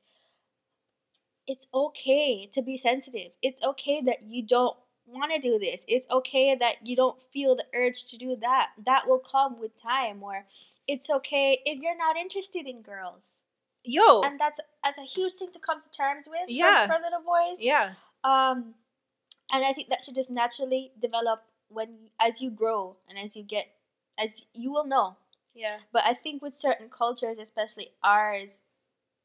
it's 1.47 1.67
okay 1.75 2.49
to 2.53 2.63
be 2.63 2.77
sensitive. 2.77 3.33
It's 3.43 3.61
okay 3.63 4.01
that 4.03 4.23
you 4.23 4.47
don't 4.47 4.77
want 5.07 5.33
to 5.33 5.41
do 5.41 5.59
this. 5.59 5.85
It's 5.89 6.07
okay 6.11 6.55
that 6.55 6.87
you 6.87 6.95
don't 6.95 7.21
feel 7.33 7.57
the 7.57 7.67
urge 7.75 8.05
to 8.11 8.17
do 8.17 8.37
that. 8.41 8.71
That 8.87 9.09
will 9.09 9.19
come 9.19 9.59
with 9.59 9.81
time 9.81 10.23
or 10.23 10.45
it's 10.87 11.11
okay 11.11 11.59
if 11.65 11.81
you're 11.81 11.97
not 11.97 12.17
interested 12.17 12.67
in 12.67 12.83
girls 12.83 13.25
Yo, 13.85 14.21
and 14.23 14.39
that's 14.39 14.61
that's 14.85 14.99
a 14.99 15.03
huge 15.03 15.33
thing 15.35 15.51
to 15.53 15.59
come 15.59 15.81
to 15.81 15.91
terms 15.91 16.29
with 16.29 16.41
for- 16.47 16.51
Yeah. 16.51 16.87
for, 16.87 16.95
little 17.03 17.23
boys 17.25 17.59
yeah, 17.61 17.93
um 18.25 18.75
and 19.53 19.65
i 19.65 19.73
think 19.73 19.89
that 19.89 20.05
should 20.05 20.15
just 20.15 20.31
naturally 20.31 20.93
develop 21.01 21.43
when 21.69 22.11
as 22.21 22.41
you 22.43 22.51
grow 22.51 22.97
and 23.09 23.19
as 23.19 23.37
you 23.37 23.43
get 23.43 23.69
as 24.23 24.43
you 24.55 24.71
will 24.71 24.85
know 24.87 25.17
yeah, 25.55 25.79
but 25.93 26.03
i 26.05 26.15
think 26.15 26.43
with 26.43 26.55
certain 26.55 26.89
cultures 26.89 27.39
especially 27.39 27.89
ours 28.03 28.63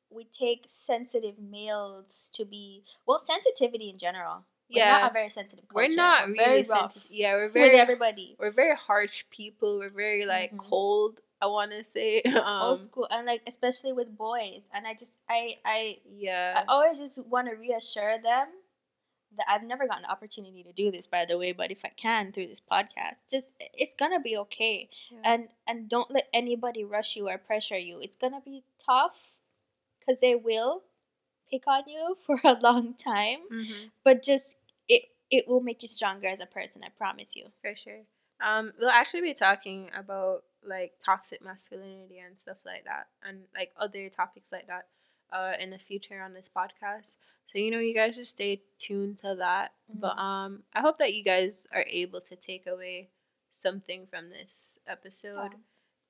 we 0.09 0.23
take 0.23 0.65
sensitive 0.69 1.35
males 1.37 2.29
to 2.33 2.45
be 2.45 2.83
well 3.05 3.19
sensitivity 3.21 3.89
in 3.89 3.97
general 3.97 4.45
we're 4.69 4.79
yeah. 4.79 4.99
not 4.99 5.11
a 5.11 5.13
very 5.13 5.29
sensitive 5.29 5.67
culture. 5.67 5.89
we're 5.89 5.95
not 5.95 6.27
We're 6.27 6.33
really 6.33 6.63
sensitive. 6.63 7.11
Yeah, 7.11 7.33
we're 7.35 7.43
with 7.45 7.53
very 7.53 7.77
everybody 7.77 8.35
we're 8.39 8.49
very 8.49 8.75
harsh 8.75 9.23
people. 9.29 9.77
We're 9.77 9.89
very 9.89 10.25
like 10.25 10.53
Mhm. 10.53 10.57
cold. 10.57 11.21
I 11.41 11.47
want 11.47 11.71
to 11.71 11.83
say. 11.83 12.21
old 12.25 12.35
Um, 12.37 12.77
school 12.77 13.07
and 13.11 13.25
like 13.27 13.41
especially 13.47 13.93
with 13.93 14.15
boys 14.17 14.61
and 14.73 14.87
i 14.87 14.93
just 14.93 15.13
i 15.29 15.55
i 15.65 15.97
yeah, 16.09 16.63
I 16.67 16.71
always 16.71 16.97
just 16.97 17.17
want 17.25 17.47
to 17.49 17.55
reassure 17.55 18.17
them 18.21 18.47
that 19.37 19.45
I've 19.49 19.63
never 19.63 19.85
gotten 19.85 20.03
the 20.03 20.11
opportunity 20.11 20.63
to 20.63 20.71
do 20.71 20.91
this, 20.91 21.07
by 21.07 21.25
the 21.25 21.37
way. 21.37 21.51
But 21.51 21.69
if 21.69 21.83
I 21.83 21.89
can 21.89 22.31
through 22.31 22.47
this 22.47 22.61
podcast, 22.61 23.17
just 23.29 23.49
it's 23.73 23.93
gonna 23.93 24.21
be 24.21 24.37
okay, 24.37 24.87
Yeah. 25.11 25.19
and 25.25 25.49
and 25.67 25.89
don't 25.89 26.09
let 26.09 26.29
anybody 26.33 26.85
rush 26.85 27.17
you 27.17 27.27
or 27.27 27.37
pressure 27.37 27.77
you. 27.77 27.99
It's 27.99 28.15
gonna 28.15 28.39
be 28.39 28.63
tough, 28.79 29.33
cause 30.05 30.21
they 30.21 30.35
will 30.35 30.83
pick 31.51 31.67
on 31.67 31.83
you 31.87 32.15
for 32.25 32.39
a 32.45 32.53
long 32.61 32.93
time. 32.93 33.39
Mhm. 33.51 33.91
But 34.05 34.23
just 34.23 34.55
it 34.87 35.03
it 35.29 35.47
will 35.49 35.59
make 35.61 35.81
you 35.81 35.89
stronger 35.89 36.27
as 36.27 36.39
a 36.39 36.45
person. 36.45 36.81
I 36.85 36.89
promise 36.89 37.35
you. 37.35 37.51
for 37.61 37.75
sure. 37.75 38.03
Um, 38.41 38.73
we'll 38.79 38.89
actually 38.89 39.21
be 39.21 39.33
talking 39.33 39.89
about 39.95 40.43
like 40.63 40.93
toxic 41.03 41.43
masculinity 41.43 42.19
and 42.19 42.37
stuff 42.37 42.57
like 42.65 42.85
that, 42.85 43.07
and 43.23 43.41
like 43.55 43.71
other 43.77 44.09
topics 44.09 44.51
like 44.51 44.67
that. 44.67 44.87
uh, 45.31 45.53
in 45.59 45.71
the 45.71 45.79
future 45.79 46.21
on 46.21 46.33
this 46.33 46.47
podcast. 46.55 47.17
So 47.47 47.57
you 47.57 47.71
know, 47.71 47.79
you 47.79 47.95
guys 47.95 48.15
just 48.15 48.31
stay 48.31 48.61
tuned 48.77 49.17
to 49.17 49.35
that. 49.35 49.73
But 49.89 50.15
Mhm. 50.15 50.19
um, 50.19 50.63
I 50.73 50.81
hope 50.81 50.97
that 50.99 51.13
you 51.15 51.23
guys 51.23 51.65
are 51.73 51.83
able 51.89 52.21
to 52.21 52.35
take 52.35 52.67
away 52.67 53.09
something 53.49 54.05
from 54.07 54.29
this 54.29 54.77
episode. 54.87 55.55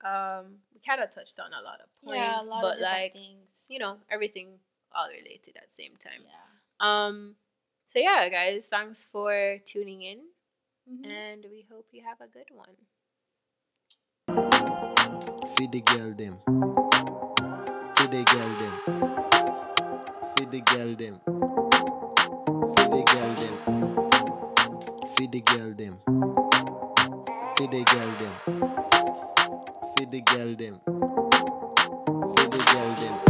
Um, 0.03 0.59
we 0.73 0.81
kind 0.85 1.01
of 1.01 1.09
touched 1.11 1.39
on 1.39 1.53
a 1.53 1.61
lot 1.61 1.79
of 1.81 1.87
points, 2.03 2.17
yeah, 2.17 2.41
a 2.41 2.43
lot 2.43 2.61
but 2.61 2.75
of 2.75 2.81
like 2.81 3.13
things. 3.13 3.63
you 3.69 3.79
know, 3.79 3.97
everything 4.11 4.59
all 4.93 5.07
related 5.09 5.55
at 5.57 5.69
the 5.69 5.83
same 5.83 5.95
time. 5.95 6.21
Yeah. 6.25 6.35
Um, 7.07 7.35
so 7.87 7.99
yeah, 7.99 8.27
guys, 8.29 8.67
thanks 8.67 9.03
for 9.05 9.59
tuning 9.65 10.01
in, 10.03 10.19
Mhm. 10.89 11.05
and 11.05 11.45
we 11.51 11.65
hope 11.71 11.87
you 11.91 12.03
have 12.03 12.21
a 12.21 12.27
good 12.27 12.49
one. 12.51 12.77
Feed 15.55 15.71
the 15.71 15.81
girl 15.81 16.13
them. 16.13 16.39
Feed 17.97 18.11
the 18.11 18.23
girl 18.23 18.51
them. 18.61 18.73
Feed 20.37 20.51
the 20.51 20.61
girl 20.61 20.95
them. 20.95 21.19
Feed 22.75 22.91
the 22.91 23.03
girl 23.03 23.35
them. 23.35 23.55
Feed 25.15 25.31
the 25.31 25.41
girl 25.41 25.73
them. 25.73 25.95
Feed 27.57 27.71
the 27.71 27.83
girl 27.85 28.11
them. 28.19 28.35
Feed 29.97 30.11
the 30.11 30.21
girl 30.21 30.55
them. 30.55 30.81
Feed 32.35 32.51
the 32.51 32.63
girl 32.73 32.95
them. 33.01 33.24